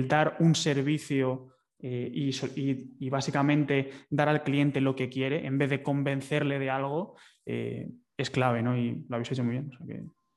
dar 0.08 0.36
un 0.38 0.54
servicio 0.54 1.48
eh, 1.82 2.10
y, 2.14 3.10
básicamente 3.10 3.90
dar 4.08 4.28
al 4.28 4.42
cliente 4.42 4.80
lo 4.80 4.96
que 4.96 5.08
quiere 5.08 5.46
en 5.46 5.58
vez 5.58 5.68
de 5.70 5.82
convencerle 5.82 6.58
de 6.58 6.70
algo, 6.70 7.16
eh, 7.44 7.90
es 8.16 8.30
clave, 8.30 8.62
¿no? 8.62 8.76
Y 8.76 9.04
lo 9.08 9.16
habéis 9.16 9.32
hecho 9.32 9.44
muy 9.44 9.58
bien. 9.58 9.70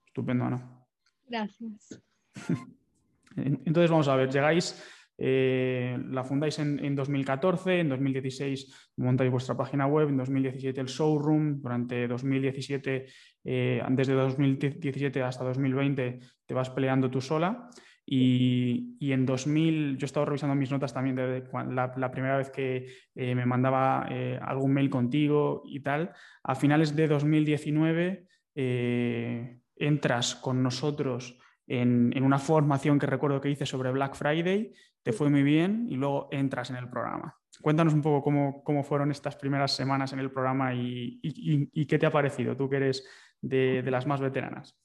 estupendo, 0.05 0.45
Ana. 0.45 0.69
Gracias. 1.27 2.01
Entonces, 3.35 3.91
vamos 3.91 4.07
a 4.07 4.15
ver, 4.15 4.29
llegáis 4.29 4.83
eh, 5.17 5.97
la 6.09 6.23
fundáis 6.23 6.59
en, 6.59 6.95
2014, 6.95 7.79
en 7.79 7.89
2016 7.89 8.91
montáis 8.97 9.31
vuestra 9.31 9.55
página 9.55 9.87
web, 9.87 10.09
en 10.09 10.17
2017 10.17 10.81
el 10.81 10.87
showroom, 10.87 11.61
durante 11.61 12.07
2017, 12.07 13.05
eh, 13.45 13.83
desde 13.91 14.13
2017 14.13 15.23
hasta 15.23 15.45
2020 15.45 16.19
te 16.45 16.53
vas 16.53 16.69
peleando 16.69 17.09
tú 17.09 17.21
sola. 17.21 17.69
Y, 18.05 19.11
en 19.11 19.25
2000, 19.25 19.97
yo 19.97 20.03
he 20.03 20.05
estado 20.05 20.25
revisando 20.25 20.55
mis 20.55 20.71
notas 20.71 20.93
también 20.93 21.15
de 21.15 21.43
la, 21.71 22.11
primera 22.11 22.37
vez 22.37 22.51
que 22.51 22.87
eh, 23.15 23.33
me 23.33 23.45
mandaba 23.45 24.07
algún 24.41 24.73
mail 24.73 24.89
contigo 24.89 25.63
y 25.65 25.79
tal. 25.79 26.13
A 26.43 26.53
finales 26.53 26.95
de 26.95 27.07
2019 27.07 28.27
entras 29.75 30.35
con 30.35 30.61
nosotros 30.61 31.39
en, 31.67 32.23
una 32.23 32.39
formación 32.39 32.99
que 32.99 33.05
recuerdo 33.05 33.41
que 33.41 33.49
hice 33.49 33.65
sobre 33.65 33.91
Black 33.91 34.15
Friday 34.15 34.73
te 35.01 35.13
fue 35.13 35.29
muy 35.29 35.43
bien 35.43 35.85
y 35.89 35.95
luego 35.95 36.29
entras 36.31 36.69
en 36.69 36.77
el 36.77 36.89
programa. 36.89 37.37
Cuéntanos 37.61 37.93
un 37.93 38.01
poco 38.01 38.23
cómo, 38.63 38.83
fueron 38.83 39.11
estas 39.11 39.35
primeras 39.35 39.71
semanas 39.71 40.11
en 40.13 40.19
el 40.19 40.31
programa 40.31 40.73
y, 40.73 41.19
qué 41.87 41.99
te 41.99 42.05
ha 42.05 42.11
parecido, 42.11 42.57
tú 42.57 42.69
que 42.69 42.77
eres 42.77 43.07
de, 43.39 43.83
las 43.83 44.07
más 44.07 44.19
veteranas. 44.19 44.77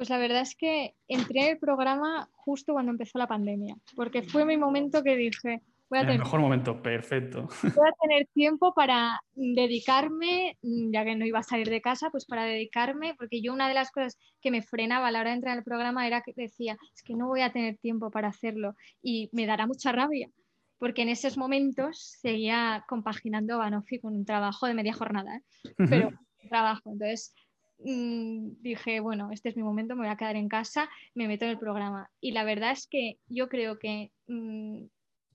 Pues 0.00 0.08
la 0.08 0.16
verdad 0.16 0.40
es 0.40 0.56
que 0.56 0.94
entré 1.08 1.42
en 1.42 1.48
el 1.50 1.58
programa 1.58 2.26
justo 2.32 2.72
cuando 2.72 2.90
empezó 2.90 3.18
la 3.18 3.26
pandemia, 3.26 3.76
porque 3.94 4.22
fue 4.22 4.46
mi 4.46 4.56
momento 4.56 5.02
que 5.02 5.14
dije, 5.14 5.60
Voy 5.90 5.98
a 5.98 6.00
tener, 6.00 6.14
el 6.14 6.20
mejor 6.20 6.40
momento, 6.40 6.80
perfecto. 6.80 7.48
Voy 7.76 7.86
a 7.86 7.92
tener 8.00 8.26
tiempo 8.32 8.72
para 8.72 9.20
dedicarme, 9.34 10.56
ya 10.62 11.04
que 11.04 11.16
no 11.16 11.26
iba 11.26 11.40
a 11.40 11.42
salir 11.42 11.68
de 11.68 11.82
casa, 11.82 12.08
pues 12.08 12.24
para 12.24 12.44
dedicarme, 12.44 13.14
porque 13.14 13.42
yo 13.42 13.52
una 13.52 13.68
de 13.68 13.74
las 13.74 13.90
cosas 13.90 14.16
que 14.40 14.50
me 14.50 14.62
frenaba 14.62 15.08
a 15.08 15.10
la 15.10 15.20
hora 15.20 15.30
de 15.32 15.36
entrar 15.36 15.52
en 15.52 15.58
el 15.58 15.64
programa 15.64 16.06
era 16.06 16.22
que 16.22 16.32
decía, 16.34 16.78
es 16.94 17.02
que 17.02 17.14
no 17.14 17.26
voy 17.26 17.42
a 17.42 17.52
tener 17.52 17.76
tiempo 17.76 18.10
para 18.10 18.28
hacerlo 18.28 18.76
y 19.02 19.28
me 19.32 19.44
dará 19.44 19.66
mucha 19.66 19.92
rabia, 19.92 20.30
porque 20.78 21.02
en 21.02 21.10
esos 21.10 21.36
momentos 21.36 22.16
seguía 22.22 22.86
compaginando 22.88 23.58
Banofi 23.58 23.98
con 23.98 24.16
un 24.16 24.24
trabajo 24.24 24.66
de 24.66 24.72
media 24.72 24.94
jornada, 24.94 25.36
¿eh? 25.36 25.74
pero 25.76 26.10
trabajo. 26.48 26.90
Entonces 26.90 27.34
dije, 27.82 29.00
bueno, 29.00 29.30
este 29.32 29.48
es 29.48 29.56
mi 29.56 29.62
momento, 29.62 29.94
me 29.96 30.02
voy 30.02 30.12
a 30.12 30.16
quedar 30.16 30.36
en 30.36 30.48
casa, 30.48 30.88
me 31.14 31.28
meto 31.28 31.44
en 31.44 31.52
el 31.52 31.58
programa. 31.58 32.10
Y 32.20 32.32
la 32.32 32.44
verdad 32.44 32.72
es 32.72 32.86
que 32.86 33.18
yo 33.28 33.48
creo 33.48 33.78
que... 33.78 34.12
Mm, 34.26 34.84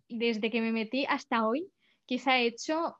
desde 0.10 0.51
que 0.51 0.62
me 0.62 0.71
metí 0.71 1.05
hasta 1.08 1.47
hoy, 1.47 1.71
quizá 2.05 2.39
he 2.39 2.47
hecho 2.47 2.97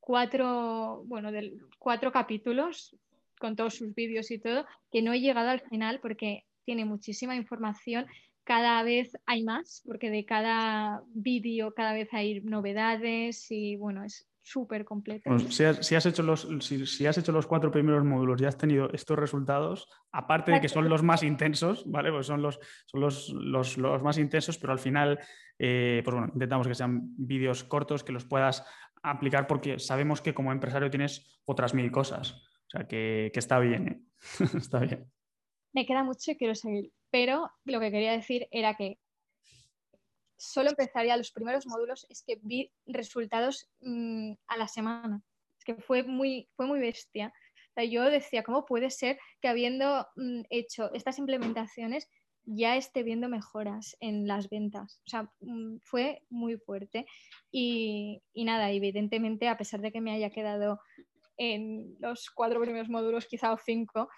cuatro, 0.00 1.02
bueno, 1.06 1.30
cuatro 1.78 2.12
capítulos 2.12 2.96
con 3.38 3.56
todos 3.56 3.74
sus 3.74 3.94
vídeos 3.94 4.30
y 4.30 4.38
todo, 4.38 4.66
que 4.90 5.02
no 5.02 5.12
he 5.12 5.20
llegado 5.20 5.50
al 5.50 5.60
final 5.60 6.00
porque 6.00 6.44
tiene 6.64 6.84
muchísima 6.84 7.36
información. 7.36 8.06
cada 8.44 8.82
vez 8.82 9.12
hay 9.26 9.44
más, 9.44 9.82
porque 9.86 10.10
de 10.10 10.24
cada 10.24 11.02
vídeo 11.08 11.74
cada 11.74 11.92
vez 11.92 12.08
hay 12.14 12.40
novedades 12.40 13.50
y 13.50 13.76
bueno, 13.76 14.04
es 14.04 14.26
súper 14.48 14.84
completo. 14.84 15.38
si, 15.38 15.64
has, 15.64 16.06
hecho 16.06 16.22
los, 16.22 16.48
si, 16.60 17.06
has 17.06 17.18
hecho 17.18 17.32
los 17.32 17.46
cuatro 17.46 17.70
primeros 17.70 18.04
módulos 18.04 18.40
y 18.40 18.46
has 18.46 18.56
tenido 18.56 18.90
estos 18.92 19.18
resultados, 19.18 19.88
aparte 20.10 20.52
de 20.52 20.60
que 20.60 20.68
son 20.68 20.88
los 20.88 21.02
más 21.02 21.22
intensos, 21.22 21.84
¿vale? 21.86 22.10
Pues 22.10 22.26
son 22.26 22.40
los, 22.40 22.58
son 22.86 23.00
los, 23.00 23.28
los, 23.30 23.76
los 23.76 24.02
más 24.02 24.16
intensos, 24.16 24.56
pero 24.58 24.72
al 24.72 24.78
final, 24.78 25.18
eh, 25.58 26.00
pues 26.02 26.14
bueno, 26.14 26.30
intentamos 26.32 26.66
que 26.66 26.74
sean 26.74 27.14
vídeos 27.16 27.64
cortos, 27.64 28.02
que 28.02 28.12
los 28.12 28.24
puedas 28.24 28.64
aplicar 29.02 29.46
porque 29.46 29.78
sabemos 29.78 30.22
que 30.22 30.34
como 30.34 30.50
empresario 30.50 30.90
tienes 30.90 31.40
otras 31.44 31.74
mil 31.74 31.90
cosas. 31.90 32.32
O 32.32 32.70
sea, 32.70 32.88
que, 32.88 33.30
que 33.32 33.38
está 33.38 33.58
bien, 33.58 33.88
¿eh? 33.88 34.00
está 34.56 34.80
bien. 34.80 35.10
Me 35.74 35.84
queda 35.84 36.02
mucho 36.04 36.30
y 36.30 36.36
quiero 36.36 36.54
seguir, 36.54 36.90
pero 37.10 37.50
lo 37.64 37.80
que 37.80 37.90
quería 37.90 38.12
decir 38.12 38.48
era 38.50 38.74
que 38.74 38.98
solo 40.38 40.70
empezaría 40.70 41.16
los 41.16 41.32
primeros 41.32 41.66
módulos, 41.66 42.06
es 42.08 42.22
que 42.22 42.38
vi 42.42 42.72
resultados 42.86 43.68
mm, 43.80 44.32
a 44.46 44.56
la 44.56 44.68
semana. 44.68 45.20
Es 45.58 45.64
que 45.64 45.74
fue 45.74 46.04
muy, 46.04 46.48
fue 46.54 46.66
muy 46.66 46.80
bestia. 46.80 47.32
yo 47.90 48.04
decía, 48.04 48.42
¿cómo 48.42 48.64
puede 48.64 48.90
ser 48.90 49.18
que 49.40 49.48
habiendo 49.48 50.06
mm, 50.16 50.42
hecho 50.50 50.92
estas 50.94 51.18
implementaciones 51.18 52.08
ya 52.44 52.76
esté 52.76 53.02
viendo 53.02 53.28
mejoras 53.28 53.96
en 54.00 54.26
las 54.26 54.48
ventas? 54.48 55.02
O 55.06 55.10
sea, 55.10 55.30
mm, 55.40 55.78
fue 55.82 56.22
muy 56.30 56.56
fuerte. 56.56 57.06
Y, 57.50 58.22
y 58.32 58.44
nada, 58.44 58.70
evidentemente, 58.70 59.48
a 59.48 59.58
pesar 59.58 59.80
de 59.80 59.92
que 59.92 60.00
me 60.00 60.12
haya 60.12 60.30
quedado 60.30 60.80
en 61.36 61.96
los 62.00 62.30
cuatro 62.30 62.60
primeros 62.60 62.88
módulos, 62.88 63.26
quizá 63.26 63.52
o 63.52 63.58
cinco, 63.58 64.08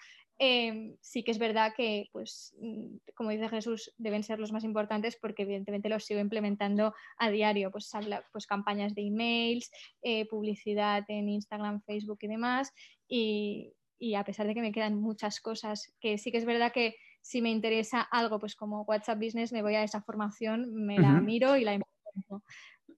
Em, 0.43 0.97
sí 1.01 1.23
que 1.23 1.29
es 1.29 1.37
verdad 1.37 1.71
que, 1.77 2.09
pues, 2.11 2.55
mm, 2.59 2.95
como 3.13 3.29
dice 3.29 3.47
Jesús, 3.47 3.93
deben 3.99 4.23
ser 4.23 4.39
los 4.39 4.51
más 4.51 4.63
importantes 4.63 5.15
porque 5.15 5.43
evidentemente 5.43 5.87
los 5.87 6.03
sigo 6.03 6.19
implementando 6.19 6.95
a 7.17 7.29
diario, 7.29 7.69
pues, 7.69 7.91
pues 8.31 8.47
campañas 8.47 8.95
de 8.95 9.03
emails, 9.03 9.69
eh, 10.01 10.27
publicidad 10.27 11.03
en 11.09 11.29
Instagram, 11.29 11.83
Facebook 11.83 12.17
y 12.21 12.27
demás. 12.27 12.73
Y, 13.07 13.75
a 14.17 14.23
pesar 14.23 14.47
de 14.47 14.55
que 14.55 14.61
me 14.61 14.71
quedan 14.71 14.99
muchas 14.99 15.39
cosas, 15.41 15.93
que 15.99 16.17
sí 16.17 16.31
que 16.31 16.39
es 16.39 16.45
verdad 16.45 16.71
que 16.71 16.95
si 17.21 17.39
me 17.43 17.51
interesa 17.51 18.01
algo, 18.01 18.39
pues 18.39 18.55
como 18.55 18.81
WhatsApp 18.81 19.19
Business, 19.19 19.53
me 19.53 19.61
voy 19.61 19.75
a 19.75 19.83
esa 19.83 20.01
formación, 20.01 20.73
me 20.73 20.97
la 20.97 21.21
miro 21.21 21.55
y 21.55 21.65
la 21.65 21.75
implemento. 21.75 22.43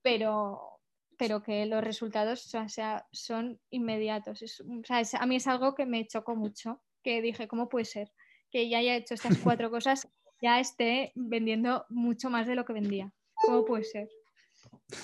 Pero, 0.01 0.79
pero 1.17 1.43
que 1.43 1.65
los 1.65 1.83
resultados 1.83 2.55
o 2.55 2.69
sea, 2.69 3.05
son 3.11 3.59
inmediatos. 3.69 4.41
o 4.61 4.83
sea, 4.85 5.03
a 5.19 5.25
mí 5.25 5.35
es 5.35 5.47
algo 5.47 5.75
que 5.75 5.85
me 5.85 6.07
chocó 6.07 6.37
mucho 6.37 6.81
que 7.03 7.21
dije, 7.21 7.47
¿cómo 7.47 7.69
puede 7.69 7.85
ser? 7.85 8.11
Que 8.51 8.69
ya 8.69 8.79
haya 8.79 8.95
hecho 8.95 9.13
estas 9.13 9.37
cuatro 9.37 9.69
cosas, 9.71 10.07
ya 10.41 10.59
esté 10.59 11.11
vendiendo 11.15 11.85
mucho 11.89 12.29
más 12.29 12.47
de 12.47 12.55
lo 12.55 12.65
que 12.65 12.73
vendía. 12.73 13.13
¿Cómo 13.45 13.65
puede 13.65 13.83
ser? 13.83 14.09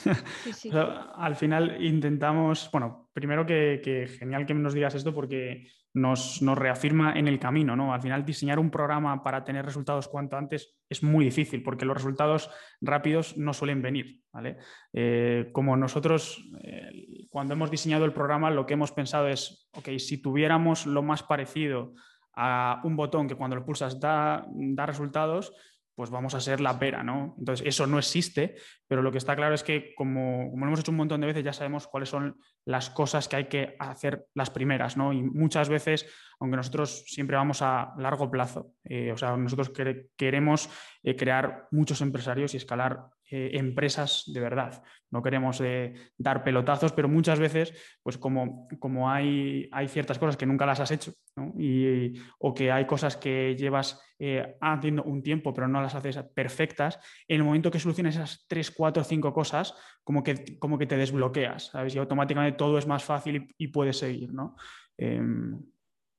al 1.16 1.36
final 1.36 1.84
intentamos, 1.84 2.70
bueno, 2.72 3.10
primero 3.14 3.46
que, 3.46 4.08
genial 4.20 4.46
que 4.46 4.54
nos 4.54 4.74
digas 4.74 4.96
esto 4.96 5.14
porque 5.14 5.68
nos, 5.94 6.40
reafirma 6.42 7.14
en 7.14 7.28
el 7.28 7.40
camino, 7.40 7.76
¿no? 7.76 7.94
Al 7.94 8.02
final 8.02 8.26
diseñar 8.26 8.60
un 8.60 8.70
programa 8.70 9.24
para 9.24 9.44
tener 9.44 9.66
resultados 9.66 10.08
cuanto 10.08 10.38
antes 10.38 10.78
es 10.90 11.04
muy 11.04 11.26
difícil 11.26 11.64
porque 11.64 11.86
los 11.86 11.98
resultados 11.98 12.50
rápidos 12.82 13.38
no 13.38 13.54
suelen 13.54 13.82
venir, 13.82 14.22
¿vale? 14.32 14.58
Eh, 14.94 15.50
como 15.52 15.76
nosotros 15.76 16.44
eh, 16.64 17.28
cuando 17.30 17.54
hemos 17.54 17.72
diseñado 17.72 18.06
el 18.06 18.14
programa 18.14 18.52
lo 18.52 18.66
que 18.66 18.74
hemos 18.74 18.92
pensado 18.92 19.28
es, 19.28 19.70
ok, 19.74 19.90
si 19.98 20.22
tuviéramos 20.22 20.86
lo 20.86 21.02
más 21.02 21.24
parecido 21.24 21.94
a 22.36 22.82
un 22.84 22.96
botón 22.96 23.28
que 23.28 23.36
cuando 23.36 23.56
lo 23.56 23.66
pulsas 23.66 24.00
da, 24.00 24.46
da 24.48 24.86
resultados, 24.86 25.54
pues 26.00 26.12
vamos 26.12 26.34
a 26.34 26.40
ser 26.40 26.62
la 26.62 26.80
pera, 26.80 27.04
¿no? 27.04 27.36
Entonces, 27.38 27.68
eso 27.68 27.86
no 27.86 28.00
existe, 28.00 28.56
pero 28.88 29.02
lo 29.02 29.12
que 29.12 29.18
está 29.18 29.36
claro 29.36 29.54
es 29.54 29.64
que 29.64 29.94
como, 29.96 30.50
como, 30.50 30.64
lo 30.64 30.70
hemos 30.70 30.80
hecho 30.80 30.92
un 30.92 30.98
montón 30.98 31.20
de 31.20 31.28
veces, 31.28 31.44
ya 31.44 31.52
sabemos 31.52 31.88
cuáles 31.88 32.08
son 32.08 32.40
las 32.64 32.90
cosas 32.90 33.28
que 33.28 33.36
hay 33.36 33.50
que 33.50 33.76
hacer 33.80 34.26
las 34.34 34.50
primeras, 34.50 34.96
¿no? 34.96 35.12
Y 35.12 35.22
muchas 35.22 35.68
veces, 35.68 36.10
aunque 36.40 36.56
nosotros 36.56 37.04
siempre 37.06 37.36
vamos 37.36 37.62
a 37.62 37.92
largo 37.98 38.32
plazo, 38.32 38.72
eh, 38.86 39.12
o 39.12 39.18
sea, 39.18 39.36
nosotros 39.36 39.74
queremos 40.16 40.70
eh, 41.04 41.18
crear 41.18 41.68
muchos 41.72 42.00
empresarios 42.00 42.54
y 42.54 42.58
escalar 42.58 43.10
eh, 43.32 43.52
empresas 43.54 44.24
de 44.28 44.40
verdad. 44.40 44.84
No 45.12 45.22
queremos 45.22 45.62
eh, 45.62 45.94
dar 46.18 46.44
pelotazos, 46.44 46.94
pero 46.94 47.08
muchas 47.08 47.40
veces, 47.40 47.74
pues 48.02 48.18
como, 48.18 48.68
como 48.80 49.10
hay, 49.10 49.70
hay, 49.72 49.88
ciertas 49.88 50.18
cosas 50.18 50.38
que 50.38 50.46
nunca 50.46 50.66
las 50.66 50.80
has 50.80 50.92
hecho, 50.92 51.14
y, 51.58 52.14
o 52.40 52.54
que 52.54 52.72
hay 52.72 52.86
cosas 52.86 53.18
que 53.18 53.56
llevas 53.56 54.02
eh, 54.20 54.58
haciendo 54.62 55.04
un 55.04 55.22
tiempo, 55.22 55.54
pero 55.54 55.68
no 55.68 55.82
las 55.82 55.96
haces 55.96 56.18
perfectas, 56.34 57.00
en 57.28 57.38
el 57.38 57.44
momento 57.44 57.72
que 57.72 57.80
soluciones 57.80 58.16
esas 58.16 58.46
tres, 58.48 58.72
cuatro, 58.72 59.04
cinco 59.04 59.34
cosas, 59.34 59.76
como 60.04 60.24
que, 60.24 60.58
como 60.58 60.78
que 60.78 60.88
te 60.88 60.98
desbloqueas, 60.98 61.68
¿sabes? 61.68 61.96
Y 61.96 62.00
automáticamente 62.00 62.58
todo 62.58 62.78
es 62.78 62.88
más 62.88 63.04
fácil 63.04 63.54
y, 63.58 63.68
puedes 63.68 63.98
seguir, 63.98 64.34
¿no? 64.34 64.56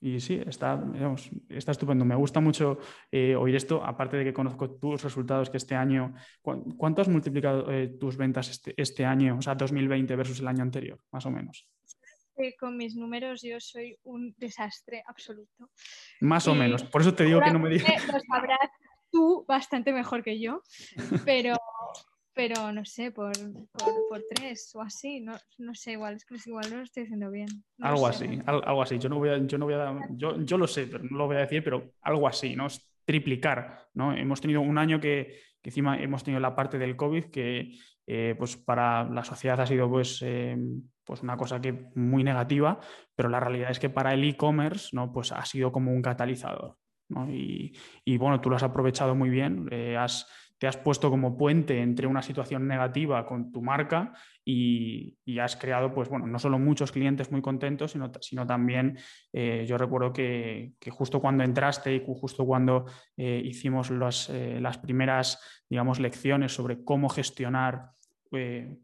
Y 0.00 0.18
sí, 0.20 0.40
está, 0.46 0.82
está 1.48 1.72
estupendo. 1.72 2.04
Me 2.06 2.14
gusta 2.14 2.40
mucho 2.40 2.78
eh, 3.12 3.36
oír 3.36 3.54
esto, 3.54 3.84
aparte 3.84 4.16
de 4.16 4.24
que 4.24 4.32
conozco 4.32 4.70
tus 4.70 5.02
resultados 5.02 5.50
que 5.50 5.58
este 5.58 5.74
año, 5.74 6.14
¿cuánto 6.42 7.02
has 7.02 7.08
multiplicado 7.08 7.70
eh, 7.70 7.88
tus 7.88 8.16
ventas 8.16 8.48
este, 8.48 8.74
este, 8.76 9.04
año, 9.04 9.36
o 9.38 9.42
sea, 9.42 9.54
2020 9.54 10.16
versus 10.16 10.40
el 10.40 10.48
año 10.48 10.62
anterior, 10.62 10.98
más 11.12 11.26
o 11.26 11.30
menos? 11.30 11.68
con 12.58 12.74
mis 12.78 12.96
números 12.96 13.42
yo 13.42 13.60
soy 13.60 13.98
un 14.04 14.34
desastre 14.38 15.02
absoluto. 15.06 15.68
Más 16.20 16.48
o 16.48 16.54
menos, 16.54 16.82
por 16.84 17.02
eso 17.02 17.12
te 17.12 17.24
digo 17.24 17.38
que 17.42 17.52
no 17.52 17.58
me 17.58 17.68
digas. 17.68 18.06
Lo 18.06 18.18
sabrás 18.18 18.70
tú 19.10 19.44
bastante 19.46 19.92
mejor 19.92 20.22
que 20.22 20.40
yo, 20.40 20.62
pero 21.26 21.54
pero 22.40 22.72
no 22.72 22.86
sé, 22.86 23.10
por, 23.10 23.32
por, 24.08 24.22
tres 24.34 24.74
o 24.74 24.80
así, 24.80 25.20
no, 25.20 25.34
no, 25.58 25.74
sé, 25.74 25.92
igual, 25.92 26.14
es 26.14 26.24
que 26.24 26.36
igual 26.46 26.70
no 26.70 26.78
lo 26.78 26.82
estoy 26.84 27.02
diciendo 27.02 27.30
bien. 27.30 27.48
algo 27.80 28.06
así, 28.06 28.40
algo 28.46 28.82
así, 28.82 28.98
yo 28.98 29.10
no 29.10 29.18
voy 29.18 29.28
a, 29.28 29.38
yo 29.46 29.58
no 29.58 29.66
voy 29.66 29.74
a 29.74 29.94
yo, 30.12 30.40
yo, 30.42 30.56
lo 30.56 30.66
sé, 30.66 30.86
pero 30.86 31.04
no 31.04 31.18
lo 31.18 31.26
voy 31.26 31.36
a 31.36 31.40
decir, 31.40 31.62
pero 31.62 31.92
algo 32.00 32.26
así, 32.26 32.56
¿no? 32.56 32.66
Es 32.66 32.90
triplicar, 33.04 33.88
¿no? 33.92 34.14
Hemos 34.14 34.40
tenido 34.40 34.62
un 34.62 34.78
año 34.78 34.98
que, 35.00 35.38
que 35.60 35.68
encima 35.68 36.00
hemos 36.00 36.24
tenido 36.24 36.40
la 36.40 36.56
parte 36.56 36.78
del 36.78 36.96
COVID 36.96 37.24
que 37.24 37.76
eh, 38.06 38.34
pues 38.38 38.56
para 38.56 39.04
la 39.04 39.22
sociedad 39.22 39.60
ha 39.60 39.66
sido 39.66 39.90
pues, 39.90 40.22
eh, 40.22 40.56
pues 41.04 41.22
una 41.22 41.36
cosa 41.36 41.60
que 41.60 41.90
muy 41.94 42.24
negativa, 42.24 42.80
pero 43.14 43.28
la 43.28 43.40
realidad 43.40 43.70
es 43.70 43.78
que 43.78 43.90
para 43.90 44.14
el 44.14 44.24
e-commerce 44.24 44.88
¿no? 44.92 45.12
pues 45.12 45.30
ha 45.32 45.44
sido 45.44 45.72
como 45.72 45.92
un 45.92 46.00
catalizador. 46.00 46.78
¿no? 47.10 47.28
Y, 47.28 47.76
y, 48.04 48.16
bueno, 48.16 48.40
tú 48.40 48.48
lo 48.48 48.56
has 48.56 48.62
aprovechado 48.62 49.14
muy 49.16 49.30
bien, 49.30 49.68
eh, 49.72 49.96
has 49.96 50.28
te 50.60 50.66
has 50.66 50.76
puesto 50.76 51.08
como 51.08 51.38
puente 51.38 51.80
entre 51.80 52.06
una 52.06 52.20
situación 52.20 52.68
negativa 52.68 53.24
con 53.24 53.50
tu 53.50 53.62
marca 53.62 54.12
y, 54.44 55.16
has 55.40 55.56
creado, 55.56 55.90
pues 55.90 56.10
bueno, 56.10 56.26
no 56.26 56.38
solo 56.38 56.58
muchos 56.58 56.92
clientes 56.92 57.32
muy 57.32 57.40
contentos, 57.40 57.92
sino, 57.92 58.12
sino 58.20 58.46
también 58.46 58.98
eh, 59.32 59.64
yo 59.66 59.78
recuerdo 59.78 60.12
que, 60.12 60.74
justo 60.90 61.18
cuando 61.18 61.44
entraste 61.44 61.94
y 61.94 62.04
justo 62.04 62.44
cuando 62.44 62.84
eh, 63.16 63.40
hicimos 63.42 63.90
eh, 64.28 64.58
las 64.60 64.76
primeras, 64.76 65.64
digamos, 65.66 65.98
lecciones 65.98 66.52
sobre 66.52 66.84
cómo 66.84 67.08
gestionar 67.08 67.92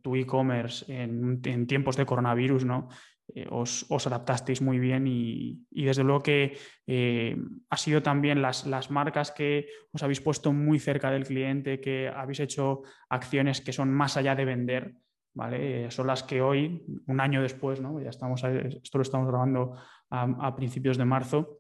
tu 0.02 0.16
e-commerce 0.16 0.92
en, 0.92 1.40
en, 1.44 1.66
tiempos 1.68 1.96
de 1.96 2.06
coronavirus, 2.06 2.64
¿no? 2.64 2.88
Eh, 3.34 3.46
os, 3.50 4.06
adaptasteis 4.06 4.62
muy 4.62 4.78
bien 4.78 5.06
y, 5.08 5.66
desde 5.70 6.04
luego 6.04 6.22
que 6.22 6.56
eh, 6.86 7.36
ha 7.68 7.76
sido 7.76 8.00
también 8.00 8.40
las, 8.40 8.66
las, 8.66 8.90
marcas 8.90 9.32
que 9.32 9.66
os 9.92 10.02
habéis 10.02 10.20
puesto 10.20 10.52
muy 10.52 10.78
cerca 10.78 11.10
del 11.10 11.26
cliente, 11.26 11.80
que 11.80 12.08
habéis 12.08 12.40
hecho 12.40 12.82
acciones 13.08 13.60
que 13.60 13.72
son 13.72 13.92
más 13.92 14.16
allá 14.16 14.36
de 14.36 14.44
vender, 14.44 14.94
¿vale? 15.34 15.86
Eh, 15.86 15.90
son 15.90 16.06
las 16.06 16.22
que 16.22 16.40
hoy, 16.40 16.84
un 17.06 17.20
año 17.20 17.42
después, 17.42 17.80
¿no? 17.80 18.00
ya 18.00 18.10
estamos, 18.10 18.44
esto 18.44 18.98
lo 18.98 19.02
estamos 19.02 19.26
grabando 19.26 19.74
a, 20.08 20.54
principios 20.54 20.96
de 20.96 21.04
marzo, 21.04 21.58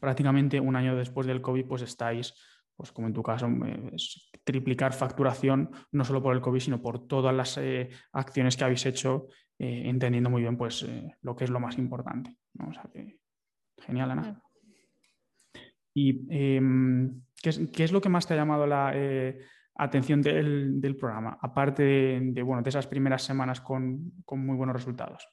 prácticamente 0.00 0.58
un 0.58 0.74
año 0.74 0.96
después 0.96 1.28
del 1.28 1.40
COVID, 1.40 1.66
pues 1.66 1.82
estáis 1.82 2.34
pues 2.76 2.92
como 2.92 3.08
en 3.08 3.12
tu 3.12 3.24
caso, 3.24 3.48
triplicar 4.44 4.92
facturación 4.92 5.70
no 5.90 6.04
solo 6.04 6.22
por 6.22 6.32
el 6.32 6.40
COVID, 6.40 6.60
sino 6.60 6.80
por 6.80 7.08
todas 7.08 7.34
las 7.34 7.58
acciones 8.12 8.56
que 8.56 8.62
habéis 8.62 8.86
hecho 8.86 9.26
eh, 9.58 9.82
entendiendo 9.86 10.30
muy 10.30 10.42
bien 10.42 10.56
pues, 10.56 10.84
eh, 10.84 11.16
lo 11.22 11.34
que 11.34 11.44
es 11.44 11.50
lo 11.50 11.58
más 11.58 11.78
importante. 11.78 12.36
genial, 13.78 14.10
Ana. 14.12 14.42
¿Y 15.92 16.26
em, 16.30 17.22
¿qué, 17.42 17.82
es, 17.82 17.92
lo 17.92 18.00
que 18.00 18.08
más 18.08 18.26
te 18.26 18.34
ha 18.34 18.36
llamado 18.36 18.68
la 18.68 18.92
eh, 18.94 19.40
atención 19.74 20.22
del, 20.22 20.96
programa, 20.96 21.38
aparte 21.42 21.82
de, 21.82 22.42
bueno, 22.42 22.62
de 22.62 22.68
esas 22.68 22.86
primeras 22.86 23.22
semanas 23.22 23.60
con, 23.60 24.12
muy 24.30 24.56
buenos 24.56 24.76
resultados? 24.76 25.26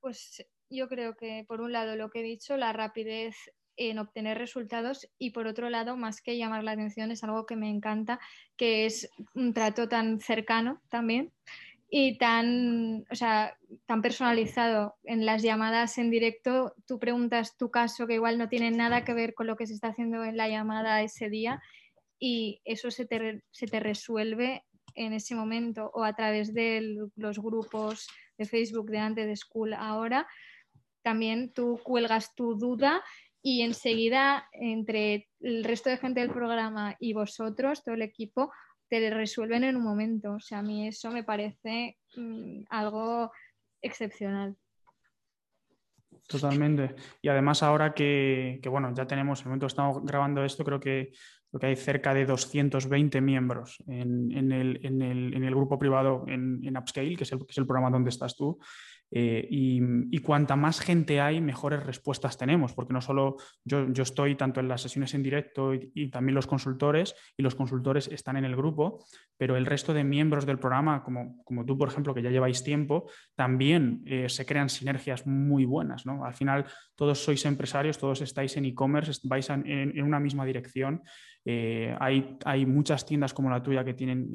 Pues 0.00 0.44
yo 0.68 0.88
creo 0.88 1.14
que, 1.14 1.44
por 1.46 1.60
un 1.60 1.70
lado, 1.70 1.94
lo 1.94 2.10
que 2.10 2.20
he 2.20 2.24
dicho, 2.24 2.56
la 2.56 2.72
rapidez 2.72 3.36
en 3.76 4.00
obtener 4.00 4.36
resultados 4.36 5.08
y 5.16 5.30
por 5.30 5.46
otro 5.46 5.70
lado, 5.70 5.96
más 5.96 6.22
que 6.22 6.36
llamar 6.36 6.64
la 6.64 6.72
atención, 6.72 7.12
es 7.12 7.22
algo 7.22 7.46
que 7.46 7.54
me 7.54 7.70
encanta, 7.70 8.18
que 8.56 8.84
es 8.84 9.08
un 9.34 9.54
trato 9.54 9.88
tan 9.88 10.18
cercano 10.18 10.82
también 10.88 11.32
y 11.94 12.16
tan, 12.16 13.04
o 13.10 13.14
sea, 13.14 13.58
tan 13.84 14.00
personalizado. 14.00 14.96
En 15.04 15.26
las 15.26 15.42
llamadas 15.42 15.98
en 15.98 16.08
directo, 16.08 16.74
tú 16.86 16.98
preguntas 16.98 17.58
tu 17.58 17.70
caso 17.70 18.06
que 18.06 18.14
igual 18.14 18.38
no 18.38 18.48
tiene 18.48 18.70
nada 18.70 19.04
que 19.04 19.12
ver 19.12 19.34
con 19.34 19.46
lo 19.46 19.56
que 19.56 19.66
se 19.66 19.74
está 19.74 19.88
haciendo 19.88 20.24
en 20.24 20.38
la 20.38 20.48
llamada 20.48 21.02
ese 21.02 21.28
día 21.28 21.60
y 22.18 22.62
eso 22.64 22.90
se 22.90 23.04
te, 23.04 23.44
se 23.50 23.66
te 23.66 23.78
resuelve 23.78 24.64
en 24.94 25.12
ese 25.12 25.34
momento 25.34 25.90
o 25.92 26.02
a 26.02 26.14
través 26.14 26.54
de 26.54 26.96
los 27.14 27.38
grupos 27.38 28.08
de 28.38 28.46
Facebook 28.46 28.90
de 28.90 28.98
antes 28.98 29.26
de 29.26 29.36
School 29.36 29.74
ahora. 29.74 30.26
También 31.02 31.52
tú 31.52 31.78
cuelgas 31.84 32.34
tu 32.34 32.54
duda 32.54 33.04
y 33.42 33.60
enseguida 33.60 34.48
entre 34.52 35.28
el 35.40 35.62
resto 35.62 35.90
de 35.90 35.98
gente 35.98 36.20
del 36.20 36.32
programa 36.32 36.96
y 36.98 37.12
vosotros, 37.12 37.84
todo 37.84 37.96
el 37.96 38.02
equipo, 38.02 38.50
te 39.00 39.10
resuelven 39.10 39.64
en 39.64 39.76
un 39.76 39.84
momento. 39.84 40.34
O 40.34 40.40
sea, 40.40 40.58
a 40.58 40.62
mí 40.62 40.86
eso 40.88 41.10
me 41.10 41.24
parece 41.24 41.96
mm, 42.16 42.64
algo 42.70 43.30
excepcional. 43.80 44.56
Totalmente. 46.26 46.94
Y 47.20 47.28
además 47.28 47.62
ahora 47.62 47.94
que, 47.94 48.60
bueno, 48.70 48.92
ya 48.94 49.06
tenemos, 49.06 49.40
en 49.40 49.44
el 49.44 49.48
momento 49.48 49.66
que 49.66 49.70
estamos 49.70 50.04
grabando 50.04 50.44
esto, 50.44 50.64
creo 50.64 50.80
que, 50.80 51.12
hay 51.60 51.76
cerca 51.76 52.14
de 52.14 52.24
220 52.24 53.20
miembros 53.20 53.82
en, 53.86 54.52
el, 54.52 55.54
grupo 55.54 55.78
privado 55.78 56.24
en, 56.26 56.74
Upscale, 56.76 57.14
que 57.14 57.24
es 57.24 57.32
el 57.32 57.66
programa 57.66 57.90
donde 57.90 58.08
estás 58.08 58.34
tú. 58.34 58.58
Eh, 59.14 59.46
y, 59.50 60.18
cuanta 60.20 60.56
más 60.56 60.80
gente 60.80 61.20
hay, 61.20 61.40
mejores 61.42 61.84
respuestas 61.84 62.38
tenemos, 62.38 62.72
porque 62.72 62.94
no 62.94 63.02
solo 63.02 63.36
yo, 63.62 63.86
estoy 63.96 64.36
tanto 64.36 64.60
en 64.60 64.68
las 64.68 64.80
sesiones 64.80 65.12
en 65.12 65.22
directo 65.22 65.74
y, 65.74 66.08
también 66.10 66.34
los 66.34 66.46
consultores, 66.46 67.14
y 67.36 67.42
los 67.42 67.54
consultores 67.54 68.08
están 68.08 68.38
en 68.38 68.46
el 68.46 68.56
grupo, 68.56 69.04
pero 69.36 69.56
el 69.56 69.66
resto 69.66 69.92
de 69.92 70.02
miembros 70.02 70.46
del 70.46 70.58
programa, 70.58 71.02
como, 71.02 71.42
como 71.44 71.66
tú, 71.66 71.76
por 71.76 71.88
ejemplo, 71.88 72.14
que 72.14 72.22
ya 72.22 72.30
lleváis 72.30 72.64
tiempo, 72.64 73.10
también 73.34 74.02
eh, 74.06 74.28
se 74.30 74.46
crean 74.46 74.70
sinergias 74.70 75.26
muy 75.26 75.66
buenas. 75.66 76.04
Al 76.06 76.34
final, 76.34 76.64
todos 76.94 77.22
sois 77.22 77.44
empresarios, 77.44 77.98
todos 77.98 78.22
estáis 78.22 78.56
en 78.56 78.64
e-commerce, 78.64 79.20
vais 79.24 79.50
en, 79.50 80.02
una 80.02 80.20
misma 80.20 80.46
dirección. 80.46 81.02
Eh, 81.44 81.94
hay, 82.00 82.38
hay, 82.44 82.64
muchas 82.64 83.04
tiendas 83.04 83.34
como 83.34 83.50
la 83.50 83.62
tuya 83.62 83.84
que 83.84 83.94
tienen 83.94 84.30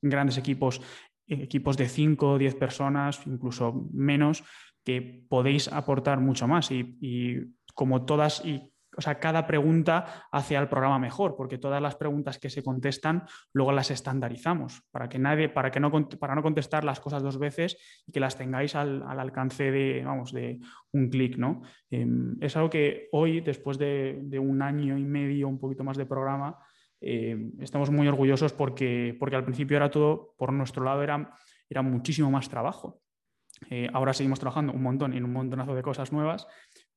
grandes 0.00 0.38
equipos 0.38 0.80
equipos 1.26 1.76
de 1.76 1.88
5 1.88 2.32
o 2.32 2.38
10 2.38 2.54
personas, 2.56 3.26
incluso 3.26 3.88
menos, 3.92 4.44
que 4.84 5.24
podéis 5.28 5.68
aportar 5.68 6.20
mucho 6.20 6.48
más. 6.48 6.70
Y, 6.70 7.54
como 7.74 8.04
todas, 8.04 8.44
y, 8.44 8.70
o 8.96 9.00
sea, 9.00 9.18
cada 9.18 9.46
pregunta 9.46 10.26
hace 10.30 10.56
al 10.56 10.68
programa 10.68 10.98
mejor, 10.98 11.36
porque 11.36 11.56
todas 11.56 11.80
las 11.80 11.96
preguntas 11.96 12.38
que 12.38 12.50
se 12.50 12.62
contestan 12.62 13.24
luego 13.54 13.72
las 13.72 13.90
estandarizamos 13.90 14.82
para 14.90 15.08
que 15.08 15.18
nadie, 15.18 15.48
para 15.48 15.70
que 15.70 15.80
no, 15.80 15.90
para 15.90 16.34
no 16.34 16.42
contestar 16.42 16.84
las 16.84 17.00
cosas 17.00 17.22
dos 17.22 17.38
veces 17.38 17.78
y 18.06 18.12
que 18.12 18.20
las 18.20 18.36
tengáis 18.36 18.74
al, 18.74 19.02
alcance 19.02 19.70
de, 19.70 20.02
vamos, 20.04 20.32
de 20.32 20.60
un 20.92 21.08
clic, 21.08 21.38
¿no? 21.38 21.62
Em, 21.90 22.36
es 22.42 22.54
algo 22.56 22.68
que 22.68 23.08
hoy, 23.12 23.40
después 23.40 23.78
de, 23.78 24.18
de 24.24 24.38
un 24.38 24.60
año 24.60 24.98
y 24.98 25.04
medio, 25.04 25.48
un 25.48 25.58
poquito 25.58 25.84
más 25.84 25.96
de 25.96 26.04
programa, 26.04 26.58
eh, 27.02 27.50
estamos 27.60 27.90
muy 27.90 28.06
orgullosos 28.06 28.52
porque, 28.52 29.16
porque 29.18 29.36
al 29.36 29.44
principio 29.44 29.76
era 29.76 29.90
todo, 29.90 30.34
por 30.38 30.52
nuestro 30.52 30.84
lado, 30.84 31.02
era, 31.02 31.34
era 31.68 31.82
muchísimo 31.82 32.30
más 32.30 32.48
trabajo. 32.48 33.02
Eh, 33.70 33.88
ahora 33.92 34.12
seguimos 34.12 34.40
trabajando 34.40 34.72
un 34.72 34.82
montón 34.82 35.12
en 35.12 35.24
un 35.24 35.32
montonazo 35.32 35.74
de 35.74 35.82
cosas 35.82 36.12
nuevas, 36.12 36.46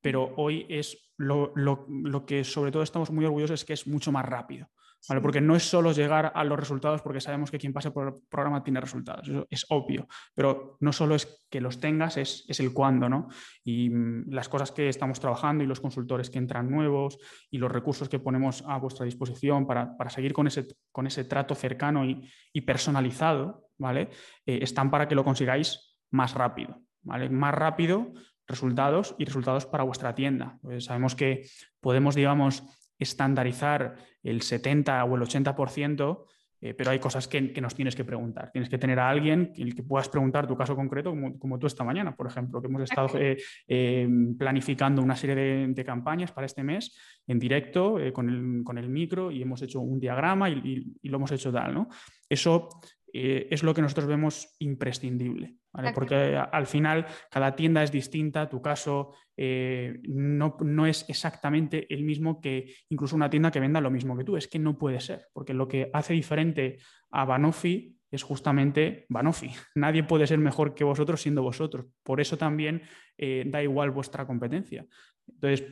pero 0.01 0.33
hoy 0.37 0.65
es 0.69 1.13
lo, 1.17 1.51
lo, 1.55 1.85
lo 1.87 2.25
que 2.25 2.43
sobre 2.43 2.71
todo 2.71 2.83
estamos 2.83 3.11
muy 3.11 3.25
orgullosos 3.25 3.61
es 3.61 3.65
que 3.65 3.73
es 3.73 3.87
mucho 3.87 4.11
más 4.11 4.25
rápido. 4.25 4.69
Porque 5.07 5.41
no 5.41 5.55
es 5.55 5.63
solo 5.63 5.91
llegar 5.91 6.31
a 6.33 6.43
los 6.43 6.59
resultados 6.59 7.01
porque 7.01 7.21
sabemos 7.21 7.51
que 7.51 7.59
quien 7.59 7.73
pase 7.73 7.91
por 7.91 8.07
el 8.07 8.13
programa 8.29 8.63
tiene 8.63 8.81
resultados, 8.81 9.27
eso 9.27 9.45
es 9.49 9.65
obvio, 9.69 10.07
pero 10.33 10.77
no 10.79 10.91
solo 10.91 11.15
es 11.15 11.45
que 11.49 11.61
los 11.61 11.79
tengas, 11.79 12.17
es, 12.17 12.45
el 12.59 12.73
cuándo, 12.73 13.07
¿no? 13.07 13.27
Y 13.63 13.89
mm, 13.89 14.31
las 14.31 14.49
cosas 14.49 14.71
que 14.71 14.89
estamos 14.89 15.19
trabajando 15.19 15.63
y 15.63 15.67
los 15.67 15.79
consultores 15.79 16.29
que 16.29 16.39
entran 16.39 16.69
nuevos 16.69 17.17
y 17.51 17.57
los 17.57 17.71
recursos 17.71 18.09
que 18.09 18.19
ponemos 18.19 18.63
a 18.67 18.77
vuestra 18.77 19.05
disposición 19.05 19.67
para, 19.67 19.95
seguir 20.09 20.33
con 20.33 20.47
ese, 20.47 20.67
con 20.91 21.05
ese 21.07 21.25
trato 21.25 21.55
cercano 21.55 22.03
y, 22.05 22.61
personalizado, 22.61 23.69
¿vale? 23.77 24.09
Eh, 24.45 24.59
están 24.61 24.89
para 24.89 25.07
que 25.07 25.15
lo 25.15 25.23
consigáis 25.23 25.97
más 26.09 26.33
rápido, 26.33 26.81
¿vale? 27.03 27.29
Más 27.29 27.53
rápido 27.53 28.11
resultados 28.47 29.15
y 29.17 29.25
resultados 29.25 29.65
para 29.65 29.83
vuestra 29.83 30.15
tienda. 30.15 30.57
Pues 30.61 30.85
sabemos 30.85 31.15
que 31.15 31.47
podemos, 31.79 32.15
digamos, 32.15 32.63
estandarizar 32.97 33.95
el 34.23 34.41
70 34.41 35.03
o 35.03 35.15
el 35.15 35.21
80%, 35.21 36.25
eh, 36.61 36.73
pero 36.73 36.91
hay 36.91 36.99
cosas 36.99 37.27
que, 37.27 37.41
nos 37.61 37.75
tienes 37.75 37.95
que 37.95 38.03
preguntar. 38.03 38.51
Tienes 38.51 38.69
que 38.69 38.77
tener 38.77 38.99
a 38.99 39.09
alguien 39.09 39.51
el 39.55 39.75
que 39.75 39.83
puedas 39.83 40.09
preguntar 40.09 40.47
tu 40.47 40.57
caso 40.57 40.75
concreto, 40.75 41.13
como, 41.37 41.59
tú 41.59 41.67
esta 41.67 41.83
mañana, 41.83 42.15
por 42.15 42.27
ejemplo, 42.27 42.61
que 42.61 42.67
hemos 42.67 42.81
estado 42.81 43.09
eh, 43.19 43.37
eh, 43.67 44.07
planificando 44.37 45.01
una 45.01 45.15
serie 45.15 45.67
de, 45.67 45.85
campañas 45.85 46.31
para 46.31 46.45
este 46.45 46.63
mes 46.63 46.97
en 47.27 47.37
directo 47.37 47.97
con 48.13 48.29
el, 48.77 48.89
micro 48.89 49.29
y 49.29 49.41
hemos 49.43 49.61
hecho 49.61 49.81
un 49.81 49.99
diagrama 49.99 50.49
y, 50.49 50.97
lo 51.03 51.17
hemos 51.17 51.31
hecho 51.31 51.51
tal. 51.51 51.73
¿no? 51.73 51.89
Eso 52.27 52.69
es 53.17 53.63
lo 53.63 53.73
que 53.73 53.81
nosotros 53.81 54.07
vemos 54.07 54.55
imprescindible. 54.59 55.55
Porque 55.93 56.35
al 56.35 56.67
final 56.67 57.05
cada 57.29 57.55
tienda 57.55 57.83
es 57.83 57.91
distinta, 57.91 58.49
tu 58.49 58.61
caso 58.61 59.13
eh, 59.37 59.99
no, 60.03 60.57
no, 60.61 60.85
es 60.85 61.05
exactamente 61.09 61.93
el 61.93 62.03
mismo 62.03 62.39
que 62.39 62.73
incluso 62.89 63.15
una 63.15 63.29
tienda 63.29 63.51
que 63.51 63.59
venda 63.59 63.81
lo 63.81 63.91
mismo 63.91 64.17
que 64.17 64.23
tú, 64.23 64.37
es 64.37 64.47
que 64.47 64.59
no 64.59 64.77
puede 64.77 64.99
ser, 64.99 65.27
porque 65.33 65.53
lo 65.53 65.67
que 65.67 65.89
hace 65.93 66.13
diferente 66.13 66.77
a 67.11 67.25
Banofi 67.25 67.97
es 68.11 68.23
justamente 68.23 69.05
Banofi. 69.09 69.49
Nadie 69.75 70.03
puede 70.03 70.27
ser 70.27 70.39
mejor 70.39 70.73
que 70.73 70.83
vosotros 70.83 71.21
siendo 71.21 71.43
vosotros, 71.43 71.85
por 72.03 72.21
eso 72.21 72.37
también 72.37 72.81
eh, 73.17 73.43
da 73.47 73.61
igual 73.61 73.91
vuestra 73.91 74.25
competencia. 74.25 74.85
Entonces, 75.27 75.65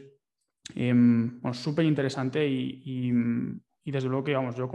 em, 0.76 1.42
súper 1.54 1.86
interesante 1.86 2.48
y, 2.48 2.82
y, 3.86 3.92
desde 3.92 4.08
luego 4.08 4.24
que 4.24 4.34
vamos, 4.34 4.56
yo 4.56 4.70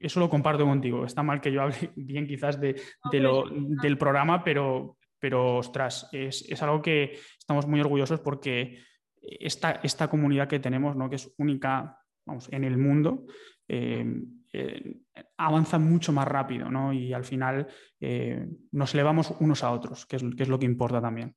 eso 0.00 0.20
lo 0.20 0.30
comparto 0.30 0.64
contigo. 0.64 1.04
Está 1.04 1.22
mal 1.22 1.40
que 1.40 1.52
yo 1.52 1.62
hable 1.62 1.92
bien 1.96 2.26
quizás 2.26 2.60
de, 2.60 2.74
lo, 3.12 3.44
del 3.50 3.98
programa, 3.98 4.42
pero, 4.42 4.96
pero 5.18 5.58
ostras, 5.58 6.08
es, 6.12 6.62
algo 6.62 6.82
que 6.82 7.18
estamos 7.38 7.66
muy 7.66 7.80
orgullosos 7.80 8.20
porque 8.20 8.78
esta, 9.20 9.80
esta 9.82 10.08
comunidad 10.08 10.48
que 10.48 10.60
tenemos, 10.60 10.96
¿no? 10.96 11.08
que 11.08 11.16
es 11.16 11.32
única 11.38 11.98
vamos, 12.26 12.48
en 12.50 12.64
el 12.64 12.78
mundo, 12.78 13.26
eh, 13.68 14.04
eh, 14.52 14.96
avanza 15.36 15.78
mucho 15.78 16.12
más 16.12 16.26
rápido 16.26 16.70
¿no? 16.70 16.92
y 16.92 17.12
al 17.12 17.24
final 17.24 17.68
eh, 18.00 18.46
nos 18.72 18.94
elevamos 18.94 19.32
unos 19.38 19.62
a 19.62 19.70
otros, 19.70 20.06
que 20.06 20.16
es, 20.16 20.24
que 20.36 20.42
es 20.42 20.48
lo 20.48 20.58
que 20.58 20.66
importa 20.66 21.00
también. 21.00 21.36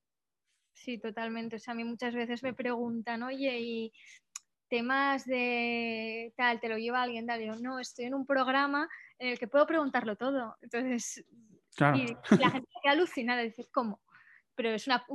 Sí, 0.73 0.97
totalmente. 0.97 1.57
O 1.57 1.59
sea, 1.59 1.73
a 1.73 1.75
mí 1.75 1.83
muchas 1.83 2.13
veces 2.15 2.43
me 2.43 2.53
preguntan, 2.53 3.23
oye, 3.23 3.59
¿y 3.59 3.93
temas 4.73 5.23
de 5.25 6.33
tal, 6.35 6.59
te 6.59 6.67
lo 6.67 6.79
lleva 6.79 7.03
alguien, 7.03 7.27
tal, 7.27 7.39
yo 7.45 7.53
no, 7.57 7.77
estoy 7.77 8.05
en 8.05 8.15
un 8.15 8.25
programa 8.25 8.89
en 9.19 9.27
el 9.27 9.37
que 9.37 9.47
puedo 9.47 9.67
preguntarlo 9.67 10.15
todo. 10.15 10.57
Entonces, 10.63 11.23
y 11.95 12.07
la 12.39 12.49
gente 12.49 12.67
queda 12.81 12.93
alucinada, 12.93 13.43
dice, 13.43 13.67
¿cómo? 13.71 14.01
Pero 14.55 14.69
es 14.71 14.87
una, 14.87 15.05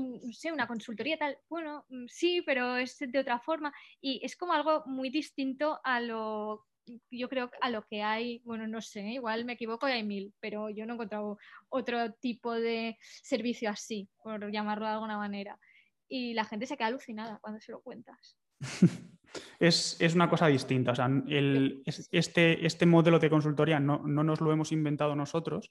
una 0.52 0.68
consultoría 0.68 1.18
tal, 1.18 1.36
bueno, 1.48 1.84
mm, 1.88 2.04
sí, 2.06 2.40
pero 2.46 2.76
es 2.76 2.98
de 3.00 3.18
otra 3.18 3.40
forma. 3.40 3.74
Y 4.00 4.24
es 4.24 4.36
como 4.36 4.52
algo 4.52 4.84
muy 4.86 5.10
distinto 5.10 5.80
a 5.82 6.00
lo 6.00 6.64
yo 7.10 7.28
creo 7.28 7.50
a 7.60 7.68
lo 7.68 7.82
que 7.82 8.02
hay, 8.02 8.40
bueno, 8.44 8.66
no 8.68 8.80
sé, 8.80 9.00
igual 9.00 9.44
me 9.44 9.54
equivoco 9.54 9.88
y 9.88 9.92
hay 9.92 10.04
mil, 10.04 10.32
pero 10.40 10.70
yo 10.70 10.86
no 10.86 10.92
he 10.92 10.94
encontrado 10.94 11.36
otro 11.68 12.12
tipo 12.14 12.54
de 12.54 12.96
servicio 13.00 13.68
así, 13.68 14.08
por 14.22 14.50
llamarlo 14.52 14.86
de 14.86 14.92
alguna 14.92 15.18
manera. 15.18 15.58
Y 16.08 16.32
la 16.32 16.44
gente 16.44 16.64
se 16.64 16.76
queda 16.76 16.86
alucinada 16.86 17.40
cuando 17.40 17.60
se 17.60 17.72
lo 17.72 17.82
cuentas. 17.82 18.38
es, 19.58 20.14
una 20.14 20.28
cosa 20.28 20.46
distinta. 20.46 20.92
O 20.92 20.94
sea, 20.94 21.10
este, 22.10 22.66
este 22.66 22.86
modelo 22.86 23.18
de 23.18 23.30
consultoría 23.30 23.80
no, 23.80 23.98
nos 24.06 24.40
lo 24.40 24.52
hemos 24.52 24.72
inventado 24.72 25.14
nosotros, 25.16 25.70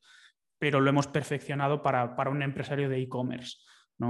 pero 0.60 0.82
lo 0.82 0.90
hemos 0.90 1.08
perfeccionado 1.08 1.82
para, 1.82 2.16
un 2.30 2.42
empresario 2.42 2.90
de 2.90 3.02
e-commerce. 3.02 3.58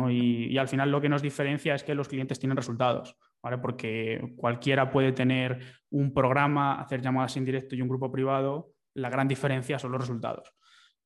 Y, 0.09 0.57
al 0.57 0.67
final 0.67 0.91
lo 0.91 1.01
que 1.01 1.09
nos 1.09 1.21
diferencia 1.21 1.75
es 1.75 1.83
que 1.83 1.95
los 1.95 2.07
clientes 2.07 2.39
tienen 2.39 2.57
resultados, 2.57 3.15
¿vale? 3.41 3.57
porque 3.57 4.33
cualquiera 4.35 4.91
puede 4.91 5.13
tener 5.13 5.59
un 5.89 6.13
programa, 6.13 6.81
hacer 6.81 7.01
llamadas 7.01 7.37
en 7.37 7.45
directo 7.45 7.75
y 7.75 7.81
un 7.81 7.87
grupo 7.87 8.11
privado, 8.11 8.71
la 8.95 9.09
gran 9.09 9.27
diferencia 9.27 9.79
son 9.79 9.91
los 9.91 10.01
resultados. 10.01 10.53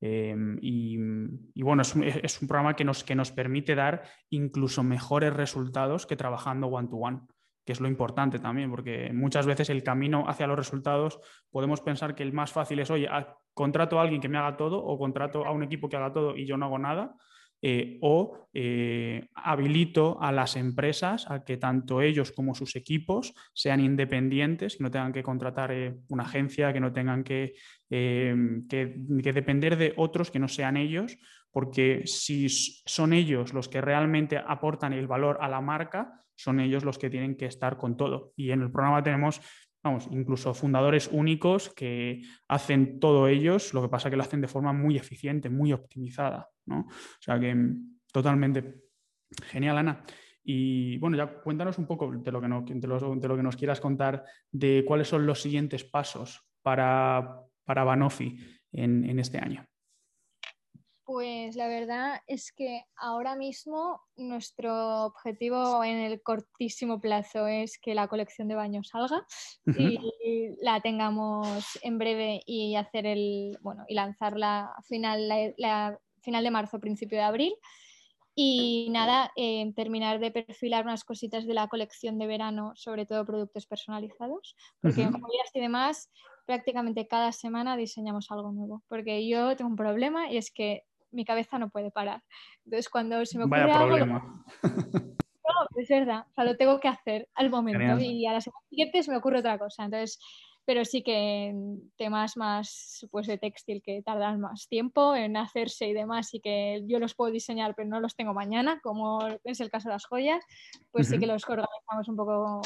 Eh, 0.03 0.35
y, 0.61 0.97
bueno, 1.61 1.83
es 1.83 2.41
un, 2.41 2.47
programa 2.47 2.75
que 2.75 2.83
nos, 2.83 3.03
que 3.03 3.13
nos 3.13 3.31
permite 3.31 3.75
dar 3.75 4.01
incluso 4.31 4.81
mejores 4.81 5.31
resultados 5.31 6.07
que 6.07 6.15
trabajando 6.15 6.67
one-to-one. 6.67 7.17
one 7.17 7.19
to 7.19 7.25
one 7.25 7.30
que 7.65 7.73
es 7.73 7.79
lo 7.79 7.87
importante 7.87 8.39
también, 8.39 8.69
porque 8.69 9.11
muchas 9.13 9.45
veces 9.45 9.69
el 9.69 9.83
camino 9.83 10.25
hacia 10.27 10.47
los 10.47 10.57
resultados 10.57 11.19
podemos 11.51 11.81
pensar 11.81 12.15
que 12.15 12.23
el 12.23 12.33
más 12.33 12.51
fácil 12.51 12.79
es, 12.79 12.89
oye, 12.89 13.07
contrato 13.53 13.99
a 13.99 14.03
alguien 14.03 14.21
que 14.21 14.29
me 14.29 14.37
haga 14.37 14.57
todo 14.57 14.83
o 14.83 14.97
contrato 14.97 15.45
a 15.45 15.51
un 15.51 15.63
equipo 15.63 15.89
que 15.89 15.97
haga 15.97 16.13
todo 16.13 16.35
y 16.35 16.45
yo 16.45 16.57
no 16.57 16.65
hago 16.65 16.79
nada, 16.79 17.15
eh, 17.63 17.99
o 18.01 18.49
eh, 18.55 19.27
habilito 19.35 20.19
a 20.19 20.31
las 20.31 20.55
empresas 20.55 21.29
a 21.29 21.43
que 21.43 21.57
tanto 21.57 22.01
ellos 22.01 22.31
como 22.31 22.55
sus 22.55 22.75
equipos 22.75 23.35
sean 23.53 23.79
independientes 23.79 24.77
y 24.79 24.83
no 24.83 24.89
tengan 24.89 25.13
que 25.13 25.21
contratar 25.21 25.71
eh, 25.71 25.95
una 26.09 26.23
agencia, 26.23 26.73
que 26.73 26.79
no 26.79 26.91
tengan 26.91 27.23
que, 27.23 27.53
que, 27.87 28.95
depender 29.31 29.77
de 29.77 29.93
otros 29.95 30.31
que 30.31 30.39
no 30.39 30.47
sean 30.47 30.75
ellos, 30.75 31.19
porque 31.51 32.01
si 32.05 32.49
son 32.49 33.13
ellos 33.13 33.53
los 33.53 33.69
que 33.69 33.79
realmente 33.79 34.37
aportan 34.39 34.93
el 34.93 35.05
valor 35.05 35.37
a 35.39 35.47
la 35.47 35.61
marca, 35.61 36.23
son 36.41 36.59
ellos 36.59 36.83
los 36.83 36.97
que 36.97 37.09
tienen 37.09 37.35
que 37.35 37.45
estar 37.45 37.77
con 37.77 37.97
todo. 37.97 38.33
Y 38.35 38.51
en 38.51 38.61
el 38.61 38.71
programa 38.71 39.03
tenemos 39.03 39.41
vamos, 39.83 40.07
incluso 40.11 40.53
fundadores 40.53 41.09
únicos 41.11 41.69
que 41.73 42.21
hacen 42.47 42.99
todo 42.99 43.27
ellos, 43.27 43.73
lo 43.73 43.81
que 43.81 43.89
pasa 43.89 44.09
que 44.09 44.15
lo 44.15 44.23
hacen 44.23 44.41
de 44.41 44.47
forma 44.47 44.73
muy 44.73 44.97
eficiente, 44.97 45.49
muy 45.49 45.73
optimizada, 45.73 46.49
¿no? 46.65 46.81
O 46.81 47.19
sea 47.19 47.39
que 47.39 47.53
mm, 47.53 47.99
totalmente 48.11 48.81
genial, 49.43 49.77
Ana. 49.77 50.03
Y 50.43 50.97
bueno, 50.97 51.17
ya 51.17 51.27
cuéntanos 51.41 51.77
un 51.77 51.85
poco 51.85 52.11
de 52.11 52.31
lo 52.31 52.41
que, 52.41 52.73
de 52.73 52.87
lo, 52.87 53.37
que 53.37 53.43
nos 53.43 53.55
quieras 53.55 53.79
contar 53.79 54.23
de 54.51 54.83
cuáles 54.87 55.07
son 55.07 55.25
los 55.25 55.41
siguientes 55.41 55.83
pasos 55.83 56.41
para, 56.63 57.41
para 57.63 57.83
Banofi 57.83 58.37
en 58.71 59.19
este 59.19 59.37
año. 59.37 59.65
Pues 61.11 61.57
la 61.57 61.67
verdad 61.67 62.21
es 62.25 62.53
que 62.53 62.85
ahora 62.95 63.35
mismo 63.35 63.99
nuestro 64.15 65.03
objetivo 65.03 65.83
en 65.83 65.97
el 65.97 66.21
cortísimo 66.23 67.01
plazo 67.01 67.47
es 67.47 67.77
que 67.79 67.93
la 67.93 68.07
colección 68.07 68.47
de 68.47 68.55
baños 68.55 68.87
salga 68.87 69.25
y 69.65 70.55
la 70.61 70.79
tengamos 70.79 71.77
en 71.81 71.97
breve 71.97 72.41
y 72.45 72.75
hacer 72.77 73.05
el 73.05 73.57
bueno 73.59 73.83
y 73.89 73.95
lanzarla 73.95 74.71
a 74.73 74.81
final, 74.83 75.27
la, 75.57 75.99
final 76.21 76.45
de 76.45 76.51
marzo, 76.51 76.79
principio 76.79 77.17
de 77.17 77.25
abril. 77.25 77.53
Y 78.33 78.87
nada, 78.91 79.33
eh, 79.35 79.69
terminar 79.75 80.21
de 80.21 80.31
perfilar 80.31 80.85
unas 80.85 81.03
cositas 81.03 81.45
de 81.45 81.53
la 81.53 81.67
colección 81.67 82.19
de 82.19 82.27
verano, 82.27 82.71
sobre 82.75 83.05
todo 83.05 83.25
productos 83.25 83.65
personalizados, 83.65 84.55
porque 84.81 85.01
en 85.01 85.11
joyas 85.11 85.51
y 85.53 85.59
demás 85.59 86.09
prácticamente 86.45 87.05
cada 87.07 87.33
semana 87.33 87.75
diseñamos 87.75 88.31
algo 88.31 88.53
nuevo, 88.53 88.81
porque 88.87 89.27
yo 89.27 89.57
tengo 89.57 89.69
un 89.69 89.75
problema 89.75 90.31
y 90.31 90.37
es 90.37 90.51
que 90.51 90.83
mi 91.11 91.25
cabeza 91.25 91.59
no 91.59 91.69
puede 91.69 91.91
parar. 91.91 92.23
Entonces, 92.65 92.89
cuando 92.89 93.25
se 93.25 93.37
me 93.37 93.45
ocurre 93.45 93.61
Vaya 93.61 93.79
algo, 93.79 93.87
problema. 93.87 94.45
No, 94.63 95.81
es 95.81 95.89
verdad, 95.89 96.25
o 96.29 96.33
sea, 96.33 96.43
lo 96.43 96.55
tengo 96.55 96.79
que 96.79 96.87
hacer 96.87 97.27
al 97.35 97.49
momento 97.49 97.99
y 97.99 98.25
a 98.25 98.33
la 98.33 98.41
semana 98.41 98.65
siguiente 98.69 99.03
se 99.03 99.11
me 99.11 99.17
ocurre 99.17 99.39
otra 99.39 99.57
cosa. 99.57 99.83
Entonces, 99.83 100.19
pero 100.65 100.85
sí 100.85 101.03
que 101.03 101.53
temas 101.97 102.37
más 102.37 103.05
pues, 103.11 103.27
de 103.27 103.37
textil 103.37 103.81
que 103.83 104.01
tardan 104.03 104.39
más 104.39 104.67
tiempo 104.67 105.15
en 105.15 105.35
hacerse 105.37 105.87
y 105.87 105.93
demás 105.93 106.33
y 106.33 106.39
que 106.39 106.83
yo 106.85 106.99
los 106.99 107.15
puedo 107.15 107.31
diseñar 107.31 107.73
pero 107.75 107.89
no 107.89 107.99
los 107.99 108.15
tengo 108.15 108.33
mañana, 108.33 108.79
como 108.81 109.19
es 109.43 109.59
el 109.59 109.69
caso 109.69 109.89
de 109.89 109.95
las 109.95 110.05
joyas, 110.05 110.43
pues 110.91 111.07
sí 111.07 111.19
que 111.19 111.27
los 111.27 111.43
organizamos 111.43 112.07
un 112.07 112.15
poco 112.15 112.61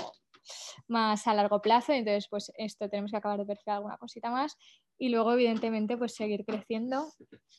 más 0.88 1.26
a 1.28 1.34
largo 1.34 1.62
plazo. 1.62 1.94
Entonces, 1.94 2.28
pues 2.30 2.52
esto 2.58 2.90
tenemos 2.90 3.12
que 3.12 3.18
acabar 3.18 3.40
de 3.40 3.46
perfilar 3.46 3.78
alguna 3.78 3.98
cosita 3.98 4.30
más 4.30 4.58
y 4.98 5.10
luego, 5.10 5.34
evidentemente, 5.34 5.98
pues 5.98 6.16
seguir 6.16 6.46
creciendo. 6.46 7.12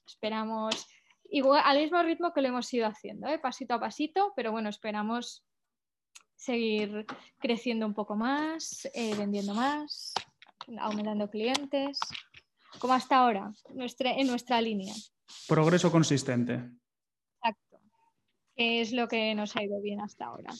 Esperamos 0.06 0.86
igual 1.30 1.62
al 1.64 1.78
mismo 1.78 2.02
ritmo 2.02 2.32
que 2.32 2.42
lo 2.42 2.48
hemos 2.48 2.72
ido 2.72 2.86
haciendo, 2.86 3.28
¿eh? 3.28 3.38
pasito 3.38 3.74
a 3.74 3.80
pasito, 3.80 4.32
pero 4.36 4.52
bueno, 4.52 4.68
esperamos 4.68 5.44
seguir 6.36 7.06
creciendo 7.38 7.86
un 7.86 7.94
poco 7.94 8.14
más, 8.14 8.88
eh, 8.94 9.14
vendiendo 9.16 9.54
más, 9.54 10.12
aumentando 10.78 11.30
clientes, 11.30 11.98
como 12.78 12.94
hasta 12.94 13.16
ahora, 13.16 13.52
nuestra, 13.74 14.12
en 14.12 14.26
nuestra 14.26 14.60
línea. 14.60 14.94
Progreso 15.48 15.90
consistente. 15.90 16.70
Exacto, 17.42 17.80
que 18.54 18.80
es 18.80 18.92
lo 18.92 19.08
que 19.08 19.34
nos 19.34 19.56
ha 19.56 19.62
ido 19.62 19.80
bien 19.80 20.00
hasta 20.00 20.26
ahora. 20.26 20.52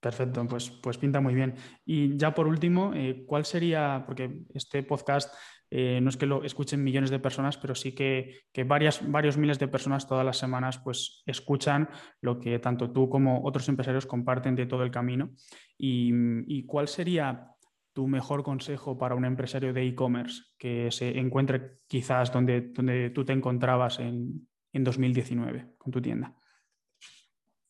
Perfecto, 0.00 0.46
pues, 0.46 0.70
pues 0.70 0.98
pinta 0.98 1.20
muy 1.20 1.34
bien. 1.34 1.54
Y 1.86 2.16
ya 2.18 2.34
por 2.34 2.46
último, 2.46 2.92
eh, 2.94 3.24
¿cuál 3.26 3.46
sería, 3.46 4.02
porque 4.04 4.42
este 4.52 4.82
podcast 4.82 5.34
eh, 5.76 6.00
no 6.00 6.08
es 6.08 6.16
que 6.16 6.26
lo 6.26 6.44
escuchen 6.44 6.84
millones 6.84 7.10
de 7.10 7.18
personas, 7.18 7.58
pero 7.58 7.74
sí 7.74 7.96
que, 7.96 8.46
varias, 8.64 9.10
varios 9.10 9.36
miles 9.36 9.58
de 9.58 9.66
personas 9.66 10.06
todas 10.06 10.24
las 10.24 10.38
semanas 10.38 10.78
pues, 10.78 11.24
escuchan 11.26 11.88
lo 12.20 12.38
que 12.38 12.60
tanto 12.60 12.92
tú 12.92 13.08
como 13.08 13.44
otros 13.44 13.68
empresarios 13.68 14.06
comparten 14.06 14.54
de 14.54 14.66
todo 14.66 14.84
el 14.84 14.92
camino. 14.92 15.32
¿Y, 15.76 16.64
cuál 16.66 16.86
sería 16.86 17.48
tu 17.92 18.06
mejor 18.06 18.44
consejo 18.44 18.96
para 18.96 19.16
un 19.16 19.24
empresario 19.24 19.72
de 19.72 19.84
e-commerce 19.84 20.44
que 20.56 20.92
se 20.92 21.18
encuentre 21.18 21.78
quizás 21.88 22.32
donde, 22.32 22.60
donde 22.60 23.10
tú 23.10 23.24
te 23.24 23.32
encontrabas 23.32 23.98
en, 23.98 24.46
en 24.72 24.84
2019 24.84 25.74
con 25.76 25.92
tu 25.92 26.00
tienda? 26.00 26.36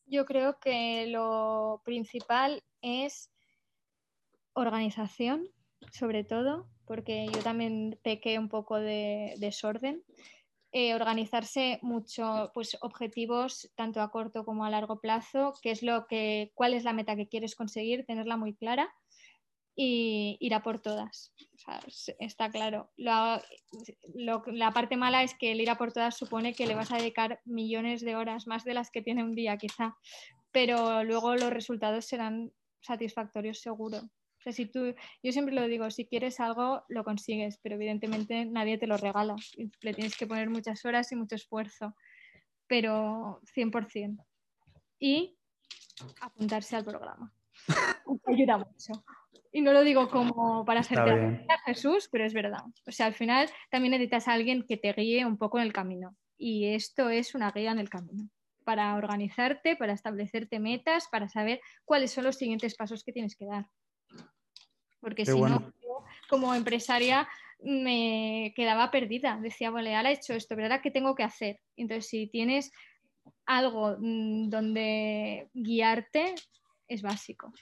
Yo 0.05 0.25
creo 0.25 0.59
que 0.59 1.07
lo 1.07 1.81
principal 1.83 2.61
es 2.83 3.31
organización, 4.53 5.49
sobre 5.91 6.23
todo, 6.23 6.67
porque 6.85 7.27
yo 7.33 7.41
también 7.41 7.99
pequé 8.03 8.39
un 8.39 8.49
poco 8.49 8.79
de 8.79 9.35
desorden. 9.37 10.03
Eh, 10.77 10.93
organizarse 10.93 11.79
mucho, 11.81 12.51
pues 12.53 12.77
objetivos 12.81 13.71
tanto 13.75 14.01
a 14.01 14.11
corto 14.11 14.43
como 14.43 14.65
a 14.65 14.69
largo 14.69 14.99
plazo, 14.99 15.53
qué 15.61 15.71
es 15.71 15.81
lo 15.83 16.05
que, 16.05 16.51
cuál 16.53 16.73
es 16.73 16.83
la 16.83 16.91
meta 16.91 17.15
que 17.15 17.29
quieres 17.29 17.55
conseguir, 17.55 18.05
tenerla 18.05 18.35
muy 18.35 18.53
clara 18.53 18.93
y 19.73 20.35
ir 20.41 20.53
a 20.53 20.63
por 20.63 20.81
todas. 20.81 21.33
está 22.19 22.49
claro. 22.49 22.91
la 22.97 23.41
parte 24.73 24.97
mala 24.97 25.23
es 25.23 25.33
que 25.33 25.53
el 25.53 25.61
ir 25.61 25.69
a 25.69 25.77
por 25.77 25.93
todas 25.93 26.17
supone 26.17 26.53
que 26.53 26.67
le 26.67 26.75
vas 26.75 26.91
a 26.91 26.97
dedicar 26.97 27.39
millones 27.45 28.01
de 28.01 28.17
horas, 28.17 28.45
más 28.45 28.65
de 28.65 28.73
las 28.73 28.91
que 28.91 29.01
tiene 29.01 29.23
un 29.23 29.33
día 29.33 29.57
quizá, 29.57 29.95
pero 30.51 31.05
luego 31.05 31.35
los 31.35 31.53
resultados 31.53 32.03
serán 32.03 32.51
satisfactorios 32.81 33.61
seguro 33.61 34.01
si 34.51 34.65
tú, 34.65 34.93
yo 35.23 35.31
siempre 35.31 35.55
lo 35.55 35.67
digo, 35.67 35.89
si 35.89 36.05
quieres 36.05 36.39
algo, 36.39 36.83
lo 36.87 37.03
consigues, 37.03 37.59
pero 37.61 37.75
evidentemente 37.75 38.45
nadie 38.45 38.77
te 38.77 38.87
lo 38.87 38.97
regala. 38.97 39.35
Le 39.81 39.93
tienes 39.93 40.15
que 40.17 40.27
poner 40.27 40.49
muchas 40.49 40.85
horas 40.85 41.11
y 41.11 41.15
mucho 41.15 41.35
esfuerzo, 41.35 41.95
pero 42.67 43.41
100%. 43.55 44.23
Y 44.99 45.37
apuntarse 46.21 46.75
al 46.75 46.85
programa. 46.85 47.33
Ayuda 48.27 48.57
mucho. 48.57 49.03
Y 49.51 49.61
no 49.61 49.71
lo 49.71 49.83
digo 49.83 50.09
como 50.09 50.65
para 50.65 50.81
hacerte 50.81 51.11
a 51.49 51.59
Jesús, 51.65 52.09
pero 52.11 52.25
es 52.25 52.33
verdad. 52.33 52.63
O 52.85 52.91
sea, 52.91 53.05
al 53.05 53.13
final 53.13 53.49
también 53.71 53.91
necesitas 53.91 54.27
a 54.27 54.33
alguien 54.33 54.65
que 54.67 54.77
te 54.77 54.91
guíe 54.93 55.25
un 55.25 55.37
poco 55.37 55.59
en 55.59 55.65
el 55.65 55.73
camino. 55.73 56.15
Y 56.37 56.73
esto 56.73 57.09
es 57.09 57.35
una 57.35 57.51
guía 57.51 57.71
en 57.71 57.79
el 57.79 57.89
camino 57.89 58.29
para 58.65 58.95
organizarte, 58.95 59.75
para 59.77 59.93
establecerte 59.93 60.59
metas, 60.59 61.07
para 61.09 61.29
saber 61.29 61.61
cuáles 61.85 62.11
son 62.11 62.25
los 62.25 62.35
siguientes 62.35 62.75
pasos 62.75 63.03
que 63.03 63.13
tienes 63.13 63.37
que 63.37 63.45
dar 63.45 63.67
porque 65.05 65.23
si 65.23 65.39
no, 65.39 65.71
como 66.27 66.55
empresaria 66.55 67.27
me 67.61 68.53
quedaba 68.55 68.89
perdida. 68.89 69.37
Decía, 69.39 69.69
vale, 69.69 69.95
ahora 69.95 70.09
he 70.09 70.15
hecho 70.15 70.33
esto, 70.33 70.55
pero 70.55 70.63
ahora 70.63 70.81
qué 70.81 70.89
tengo 70.89 71.13
que 71.13 71.21
hacer. 71.21 71.59
Entonces, 71.77 72.07
si 72.07 72.25
tienes 72.25 72.71
algo 73.45 73.97
mm, 73.99 74.49
donde 74.49 75.47
guiarte, 75.53 76.33
es 76.87 77.03
básico. 77.03 77.53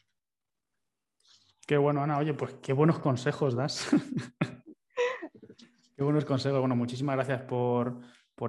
Qué 1.67 1.75
bueno, 1.75 2.01
Ana. 2.01 2.17
Oye, 2.17 2.33
pues 2.33 2.53
qué 2.61 2.71
buenos 2.71 2.99
consejos 2.99 3.57
das. 3.57 3.89
qué 5.97 6.01
buenos 6.01 6.23
consejos. 6.23 6.61
Bueno, 6.61 6.77
muchísimas 6.77 7.17
gracias 7.17 7.41
por, 7.41 7.99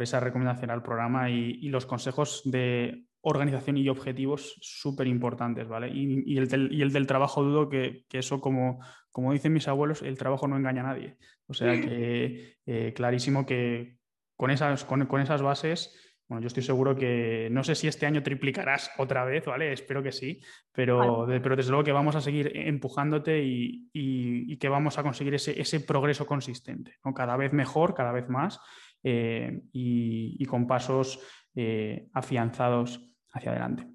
esa 0.01 0.21
recomendación 0.21 0.71
al 0.71 0.85
programa 0.85 1.31
y 1.31 1.69
los 1.69 1.85
consejos 1.85 2.43
de 2.45 3.07
organización 3.25 3.77
y 3.79 3.89
objetivos 3.89 4.57
súper 4.61 5.07
importantes, 5.07 5.67
¿vale? 5.67 5.89
Y, 5.93 6.37
el 6.37 6.49
del, 6.49 7.07
trabajo 7.07 7.43
dudo 7.43 7.69
que, 7.69 8.05
eso, 8.13 8.41
como, 8.41 8.81
como, 9.11 9.33
dicen 9.33 9.53
mis 9.53 9.67
abuelos, 9.67 10.03
el 10.03 10.19
trabajo 10.19 10.47
no 10.47 10.57
engaña 10.57 10.83
a 10.83 10.93
nadie. 10.93 11.17
O 11.47 11.55
sea 11.55 11.81
que 11.81 12.57
eh, 12.67 12.93
clarísimo 12.95 13.47
que 13.47 13.97
con 14.37 14.51
esas, 14.51 14.85
con, 14.85 15.21
esas 15.21 15.43
bases, 15.43 15.99
bueno, 16.29 16.43
yo 16.43 16.49
estoy 16.49 16.63
seguro 16.63 16.97
que 16.97 17.49
no 17.51 17.65
sé 17.65 17.75
si 17.75 17.89
este 17.89 18.07
año 18.07 18.23
triplicarás 18.23 18.91
otra 18.99 19.25
vez, 19.25 19.45
¿vale? 19.47 19.73
Espero 19.73 20.03
que 20.03 20.13
sí, 20.13 20.41
pero, 20.73 21.27
pero 21.27 21.57
desde 21.57 21.71
luego 21.71 21.85
que 21.85 21.93
vamos 21.93 22.17
a 22.17 22.21
seguir 22.21 22.53
empujándote 22.55 23.43
y, 23.43 24.57
que 24.59 24.69
vamos 24.69 24.99
a 24.99 25.03
conseguir 25.03 25.35
ese, 25.35 25.61
ese 25.61 25.81
progreso 25.81 26.27
consistente, 26.27 26.97
¿no? 27.05 27.15
Cada 27.15 27.37
vez 27.37 27.53
mejor, 27.53 27.95
cada 27.95 28.13
vez 28.13 28.29
más 28.29 28.61
eh, 29.07 29.61
y, 29.73 30.45
con 30.47 30.67
pasos 30.67 31.21
eh, 31.55 32.09
afianzados 32.15 33.14
hacia 33.35 33.51
adelante. 33.51 33.87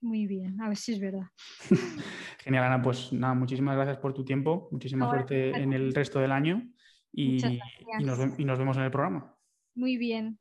Muy 0.00 0.26
bien, 0.26 0.60
a 0.60 0.68
ver 0.68 0.76
si 0.76 0.92
es 0.92 1.00
verdad. 1.00 1.26
Genial, 2.44 2.64
Ana. 2.64 2.82
Pues 2.82 3.12
nada, 3.12 3.34
muchísimas 3.34 3.74
gracias 3.74 3.98
por 3.98 4.14
tu 4.14 4.24
tiempo, 4.24 4.68
muchísima 4.70 5.08
suerte 5.08 5.50
en 5.50 5.72
el 5.72 5.92
resto 5.92 6.20
del 6.20 6.30
año 6.30 6.62
y, 7.12 7.38
nos, 8.00 8.38
y 8.38 8.44
nos 8.44 8.58
vemos 8.58 8.76
en 8.76 8.84
el 8.84 8.90
programa. 8.90 9.34
Muy 9.74 9.96
bien, 9.96 10.38